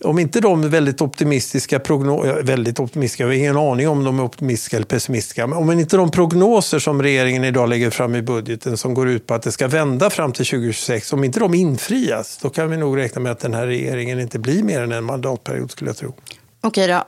Om 0.02 0.20
inte 0.20 0.40
de 0.40 0.70
väldigt 0.70 1.02
optimistiska 1.02 1.80
prognoser, 1.80 2.44
väldigt 2.44 2.80
optimistiska, 2.80 3.24
jag 3.24 3.30
har 3.30 3.34
ingen 3.34 3.58
aning 3.58 3.88
om 3.88 4.04
de 4.04 4.20
är 4.20 4.24
optimistiska 4.24 4.76
eller 4.76 4.86
pessimistiska, 4.86 5.48
men 5.48 5.58
om 5.58 5.72
inte 5.72 5.98
de 5.98 6.12
prognoser 6.12 6.80
som 6.80 7.02
regeringen 7.02 7.44
idag 7.44 7.70
lägger 7.70 7.90
fram 7.90 8.16
i 8.16 8.22
budgeten 8.22 8.78
som 8.78 8.94
går 8.94 9.10
ut 9.10 9.28
på 9.28 9.34
att 9.34 9.44
det 9.44 9.52
ska 9.52 9.68
vända 9.68 10.10
fram 10.10 10.32
till 10.34 10.46
2026, 10.46 11.14
om 11.14 11.24
inte 11.24 11.40
de 11.40 11.54
infrias, 11.54 12.40
då 12.42 12.50
kan 12.50 12.70
vi 12.70 12.78
nog 12.78 12.98
räkna 12.98 13.22
med 13.22 13.32
att 13.32 13.40
den 13.40 13.54
här 13.54 13.68
regeringen 13.68 14.20
inte 14.20 14.40
blir 14.40 14.64
mer 14.64 14.82
än 14.82 14.92
en 14.92 15.04
mandatperiod 15.04 15.72
skulle 15.72 15.90
jag 15.90 15.98
tro. 15.98 16.14
Okej 16.62 16.88
då, 16.88 17.04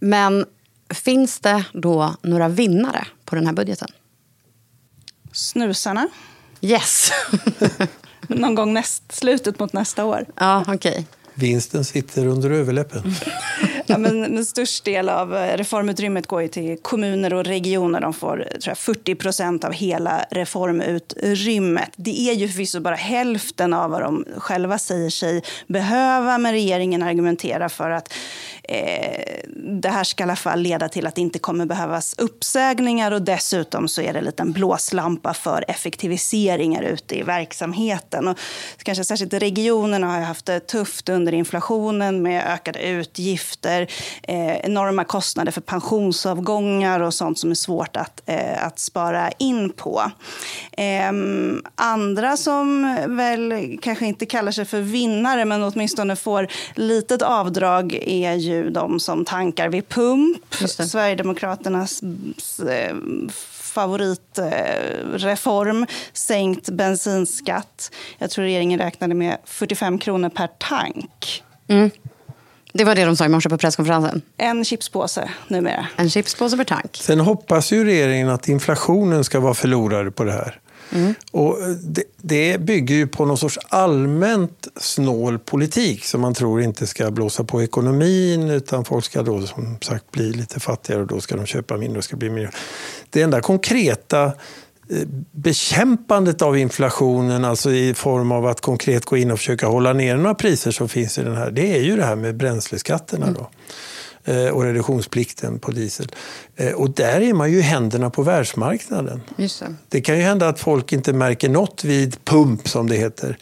men 0.00 0.44
Finns 0.96 1.40
det 1.40 1.64
då 1.72 2.14
några 2.22 2.48
vinnare 2.48 3.06
på 3.24 3.34
den 3.34 3.46
här 3.46 3.52
budgeten? 3.52 3.88
Snusarna. 5.32 6.08
Yes. 6.60 7.10
Någon 8.28 8.54
gång 8.54 8.72
näst, 8.72 9.12
slutet 9.12 9.58
mot 9.58 9.72
nästa 9.72 10.04
år. 10.04 10.26
Ja, 10.36 10.64
okej. 10.68 10.90
Okay. 10.90 11.04
Vinsten 11.38 11.84
sitter 11.84 12.26
under 12.26 12.50
överläppen. 12.50 13.02
ja, 13.86 13.98
men 13.98 14.24
en 14.24 14.44
störst 14.44 14.84
del 14.84 15.08
av 15.08 15.36
eh, 15.36 15.56
reformutrymmet 15.56 16.26
går 16.26 16.42
ju 16.42 16.48
till 16.48 16.78
kommuner 16.82 17.34
och 17.34 17.44
regioner. 17.44 18.00
De 18.00 18.12
får 18.12 18.36
tror 18.36 18.70
jag, 18.70 18.78
40 18.78 19.14
procent 19.14 19.64
av 19.64 19.72
hela 19.72 20.24
reformutrymmet. 20.30 21.90
Det 21.96 22.30
är 22.30 22.34
ju 22.34 22.48
förvisso 22.48 22.80
bara 22.80 22.94
hälften 22.94 23.74
av 23.74 23.90
vad 23.90 24.02
de 24.02 24.24
själva 24.36 24.78
säger 24.78 25.10
sig 25.10 25.42
behöva. 25.66 26.38
Men 26.38 26.52
regeringen 26.52 27.02
argumenterar 27.02 27.68
för 27.68 27.90
att 27.90 28.12
eh, 28.68 29.36
det 29.82 29.88
här 29.88 30.04
ska 30.04 30.22
i 30.22 30.24
alla 30.24 30.36
fall 30.36 30.60
leda 30.60 30.88
till 30.88 31.06
att 31.06 31.14
det 31.14 31.20
inte 31.20 31.38
kommer 31.38 31.66
behövas 31.66 32.14
uppsägningar. 32.18 33.12
Och 33.12 33.22
dessutom 33.22 33.88
så 33.88 34.02
är 34.02 34.12
det 34.12 34.18
en 34.18 34.24
liten 34.24 34.52
blåslampa 34.52 35.34
för 35.34 35.64
effektiviseringar 35.68 36.82
ute 36.82 37.18
i 37.18 37.22
verksamheten. 37.22 38.28
Och 38.28 38.38
kanske 38.82 39.04
särskilt 39.04 39.34
regionerna 39.34 40.06
har 40.06 40.20
haft 40.20 40.46
det 40.46 40.60
tufft 40.60 41.08
under 41.08 41.32
inflationen 41.32 42.22
med 42.22 42.46
ökade 42.46 42.88
utgifter, 42.88 43.90
eh, 44.22 44.56
enorma 44.56 45.04
kostnader 45.04 45.52
för 45.52 45.60
pensionsavgångar 45.60 47.00
och 47.00 47.14
sånt 47.14 47.38
som 47.38 47.50
är 47.50 47.54
svårt 47.54 47.96
att, 47.96 48.22
eh, 48.26 48.66
att 48.66 48.78
spara 48.78 49.30
in 49.30 49.72
på. 49.72 50.10
Eh, 50.72 51.12
andra 51.74 52.36
som 52.36 52.96
väl 53.08 53.78
kanske 53.82 54.06
inte 54.06 54.26
kallar 54.26 54.52
sig 54.52 54.64
för 54.64 54.80
vinnare 54.80 55.44
men 55.44 55.62
åtminstone 55.62 56.16
får 56.16 56.48
litet 56.74 57.22
avdrag 57.22 57.98
är 58.02 58.34
ju 58.34 58.55
de 58.62 59.00
som 59.00 59.24
tankar 59.24 59.68
vid 59.68 59.88
pump. 59.88 60.54
Sverigedemokraternas 60.68 62.02
eh, 62.68 62.96
favoritreform, 63.76 65.86
sänkt 66.12 66.70
bensinskatt. 66.70 67.90
Jag 68.18 68.30
tror 68.30 68.44
regeringen 68.44 68.80
räknade 68.80 69.14
med 69.14 69.38
45 69.44 69.98
kronor 69.98 70.28
per 70.28 70.48
tank. 70.58 71.44
Mm. 71.68 71.90
Det 72.72 72.84
var 72.84 72.94
det 72.94 73.04
de 73.04 73.16
sa 73.16 73.24
i 73.24 73.28
morse 73.28 73.48
på 73.48 73.58
presskonferensen. 73.58 74.22
En 74.36 74.64
chipspåse 74.64 75.30
numera. 75.48 75.86
En 75.96 76.10
chipspåse 76.10 76.56
per 76.56 76.64
tank. 76.64 76.96
Sen 76.96 77.20
hoppas 77.20 77.72
ju 77.72 77.84
regeringen 77.84 78.28
att 78.28 78.48
inflationen 78.48 79.24
ska 79.24 79.40
vara 79.40 79.54
förlorare 79.54 80.10
på 80.10 80.24
det 80.24 80.32
här. 80.32 80.60
Mm. 80.92 81.14
Och 81.30 81.58
det, 81.82 82.02
det, 82.16 82.60
bygger 82.60 82.94
ju 82.94 83.06
på 83.06 83.24
någon 83.24 83.38
sorts 83.38 83.58
allmänt 83.68 84.68
snål 84.76 85.38
politik 85.38 86.04
som 86.04 86.20
man 86.20 86.34
tror 86.34 86.62
inte 86.62 86.86
ska 86.86 87.10
blåsa 87.10 87.44
på 87.44 87.62
ekonomin 87.62 88.50
utan 88.50 88.84
folk 88.84 89.04
ska 89.04 89.22
då 89.22 89.46
som 89.46 89.78
sagt 89.80 90.10
bli 90.10 90.32
lite 90.32 90.60
fattigare 90.60 91.00
och 91.00 91.06
då 91.06 91.20
ska 91.20 91.36
de 91.36 91.46
köpa 91.46 91.76
mindre 91.76 91.98
och 91.98 92.04
ska 92.04 92.16
bli 92.16 92.30
mindre. 92.30 92.52
Det 93.10 93.22
enda 93.22 93.40
konkreta 93.40 94.24
eh, 94.24 94.32
bekämpandet 95.32 96.42
av 96.42 96.58
inflationen, 96.58 97.44
alltså 97.44 97.70
i 97.70 97.94
form 97.94 98.32
av 98.32 98.46
att 98.46 98.60
konkret 98.60 99.04
gå 99.04 99.16
in 99.16 99.30
och 99.30 99.38
försöka 99.38 99.66
hålla 99.66 99.92
ner 99.92 100.16
några 100.16 100.34
priser 100.34 100.70
som 100.70 100.88
finns 100.88 101.18
i 101.18 101.22
den 101.22 101.36
här, 101.36 101.50
det 101.50 101.76
är 101.76 101.82
ju 101.82 101.96
det 101.96 102.04
här 102.04 102.16
med 102.16 102.36
bränsleskatterna. 102.36 103.26
Då. 103.26 103.40
Mm. 103.40 103.50
Eh, 104.28 104.48
och 104.48 104.62
reduktionsplikten 104.62 105.58
på 105.58 105.70
diesel. 105.70 106.06
Eh, 106.56 106.72
och 106.72 106.90
där 106.90 107.20
är 107.20 107.32
man 107.32 107.52
ju 107.52 107.58
i 107.58 107.62
händerna 107.62 108.10
på 108.10 108.22
världsmarknaden. 108.22 109.22
Det. 109.36 109.74
det 109.88 110.00
kan 110.00 110.16
ju 110.16 110.22
hända 110.22 110.48
att 110.48 110.60
folk 110.60 110.92
inte 110.92 111.12
märker 111.12 111.48
något 111.48 111.84
vid 111.84 112.24
pump, 112.24 112.68
som 112.68 112.88
det 112.88 112.96
heter. 112.96 113.38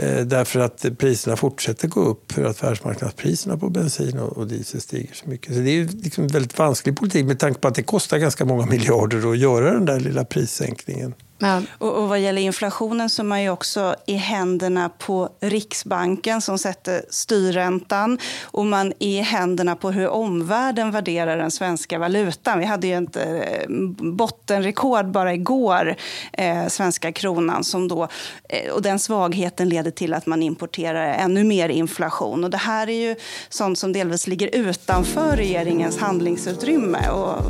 Eh, 0.00 0.20
därför 0.20 0.60
att 0.60 0.86
priserna 0.98 1.36
fortsätter 1.36 1.88
gå 1.88 2.00
upp 2.00 2.32
för 2.32 2.44
att 2.44 2.62
världsmarknadspriserna 2.62 3.56
på 3.56 3.70
bensin 3.70 4.18
och 4.18 4.46
diesel 4.46 4.80
stiger 4.80 5.14
så 5.14 5.28
mycket. 5.28 5.54
Så 5.54 5.60
det 5.60 5.70
är 5.70 5.84
liksom 5.84 6.24
en 6.24 6.30
väldigt 6.30 6.58
vansklig 6.58 6.96
politik 6.96 7.26
med 7.26 7.38
tanke 7.38 7.60
på 7.60 7.68
att 7.68 7.74
det 7.74 7.82
kostar 7.82 8.18
ganska 8.18 8.44
många 8.44 8.66
miljarder 8.70 9.30
att 9.30 9.38
göra 9.38 9.72
den 9.72 9.84
där 9.84 10.00
lilla 10.00 10.24
prissänkningen. 10.24 11.14
Ja. 11.38 11.62
Och, 11.78 11.92
och 12.02 12.08
vad 12.08 12.20
gäller 12.20 12.42
inflationen 12.42 13.10
så 13.10 13.22
är 13.22 13.24
man 13.24 13.42
ju 13.42 13.50
också 13.50 13.94
i 14.06 14.14
händerna 14.14 14.88
på 14.88 15.28
Riksbanken 15.40 16.40
som 16.40 16.58
sätter 16.58 17.02
styrräntan 17.10 18.18
och 18.44 18.66
man 18.66 18.92
är 18.98 19.08
i 19.08 19.20
händerna 19.20 19.76
på 19.76 19.90
hur 19.90 20.08
omvärlden 20.08 20.90
värderar 20.90 21.36
den 21.36 21.50
svenska 21.50 21.98
valutan. 21.98 22.58
Vi 22.58 22.64
hade 22.64 22.86
ju 22.86 23.04
ett 23.04 23.16
eh, 23.16 23.68
bottenrekord 24.12 25.10
bara 25.10 25.34
igår, 25.34 25.94
eh, 26.32 26.66
svenska 26.66 27.12
kronan, 27.12 27.64
som 27.64 27.88
då, 27.88 28.08
eh, 28.48 28.72
och 28.72 28.82
den 28.82 28.98
svagheten 28.98 29.68
leder 29.68 29.87
till 29.90 30.14
att 30.14 30.26
man 30.26 30.42
importerar 30.42 31.14
ännu 31.14 31.44
mer 31.44 31.68
inflation. 31.68 32.44
Och 32.44 32.50
det 32.50 32.56
här 32.56 32.88
är 32.88 33.08
ju 33.08 33.16
sånt 33.48 33.78
som 33.78 33.92
delvis 33.92 34.26
ligger 34.26 34.54
utanför 34.54 35.36
regeringens 35.36 35.98
handlingsutrymme. 35.98 37.08
Och, 37.08 37.42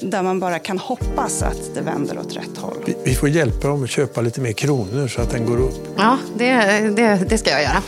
där 0.00 0.22
man 0.22 0.40
bara 0.40 0.58
kan 0.58 0.78
hoppas 0.78 1.42
att 1.42 1.74
det 1.74 1.80
vänder 1.80 2.18
åt 2.18 2.36
rätt 2.36 2.58
håll. 2.58 2.76
Vi, 2.84 2.96
vi 3.04 3.14
får 3.14 3.28
hjälpa 3.28 3.68
dem 3.68 3.84
att 3.84 3.90
köpa 3.90 4.20
lite 4.20 4.40
mer 4.40 4.52
kronor 4.52 5.08
så 5.08 5.20
att 5.20 5.30
den 5.30 5.46
går 5.46 5.60
upp. 5.60 5.88
Ja, 5.96 6.18
det, 6.38 6.54
det, 6.96 7.20
det 7.28 7.38
ska 7.38 7.50
jag 7.50 7.62
göra. 7.62 7.82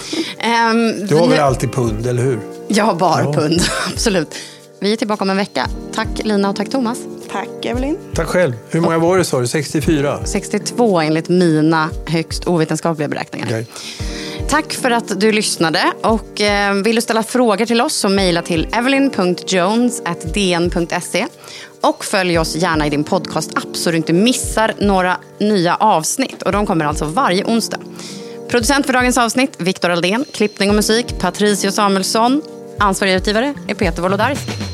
Um, 0.71 1.07
du 1.07 1.15
har 1.15 1.29
väl 1.29 1.41
alltid 1.41 1.73
pund, 1.73 2.07
eller 2.07 2.23
hur? 2.23 2.41
Jag 2.69 2.85
har 2.85 2.95
bara 2.95 3.25
ja. 3.25 3.33
pund, 3.33 3.61
absolut. 3.93 4.35
Vi 4.81 4.93
är 4.93 4.97
tillbaka 4.97 5.25
om 5.25 5.31
en 5.31 5.37
vecka. 5.37 5.69
Tack 5.95 6.09
Lina 6.25 6.51
och 6.51 6.57
tack 6.57 6.69
Thomas. 6.71 6.99
Tack 7.33 7.65
Evelyn. 7.65 7.99
Tack 8.15 8.27
själv. 8.27 8.53
Hur 8.71 8.81
många 8.81 8.99
var 8.99 9.19
det 9.19 9.25
sa 9.25 9.41
du? 9.41 9.47
64? 9.47 10.19
62 10.25 11.01
enligt 11.01 11.29
mina 11.29 11.91
högst 12.07 12.47
ovetenskapliga 12.47 13.09
beräkningar. 13.09 13.47
Okay. 13.47 13.65
Tack 14.49 14.73
för 14.73 14.91
att 14.91 15.21
du 15.21 15.33
lyssnade. 15.33 15.93
Och 16.03 16.41
eh, 16.41 16.75
vill 16.75 16.97
du 16.97 17.03
ställa 17.03 17.23
frågor 17.23 17.67
till 17.67 17.81
oss 17.81 17.95
så 17.95 18.09
mejla 18.09 18.43
till 18.43 18.69
evelyn.jones.dn.se. 18.73 21.27
Och 21.81 22.05
följ 22.05 22.39
oss 22.39 22.57
gärna 22.57 22.87
i 22.87 22.91
din 22.91 23.05
podcast-app 23.05 23.77
så 23.77 23.91
du 23.91 23.97
inte 23.97 24.13
missar 24.13 24.75
några 24.79 25.17
nya 25.39 25.77
avsnitt. 25.77 26.43
Och 26.43 26.53
de 26.53 26.67
kommer 26.67 26.85
alltså 26.85 27.05
varje 27.05 27.45
onsdag. 27.45 27.79
Producent 28.49 28.87
för 28.87 28.93
dagens 28.93 29.19
avsnitt, 29.19 29.55
Viktor 29.59 29.91
Aldén. 29.91 30.25
Klippning 30.33 30.69
och 30.69 30.77
musik, 30.77 31.19
Patricio 31.19 31.71
Samuelsson. 31.71 32.43
Ansvarig 32.79 33.15
utgivare 33.15 33.55
är 33.69 33.75
Peter 33.75 34.03
Wolodarski. 34.03 34.72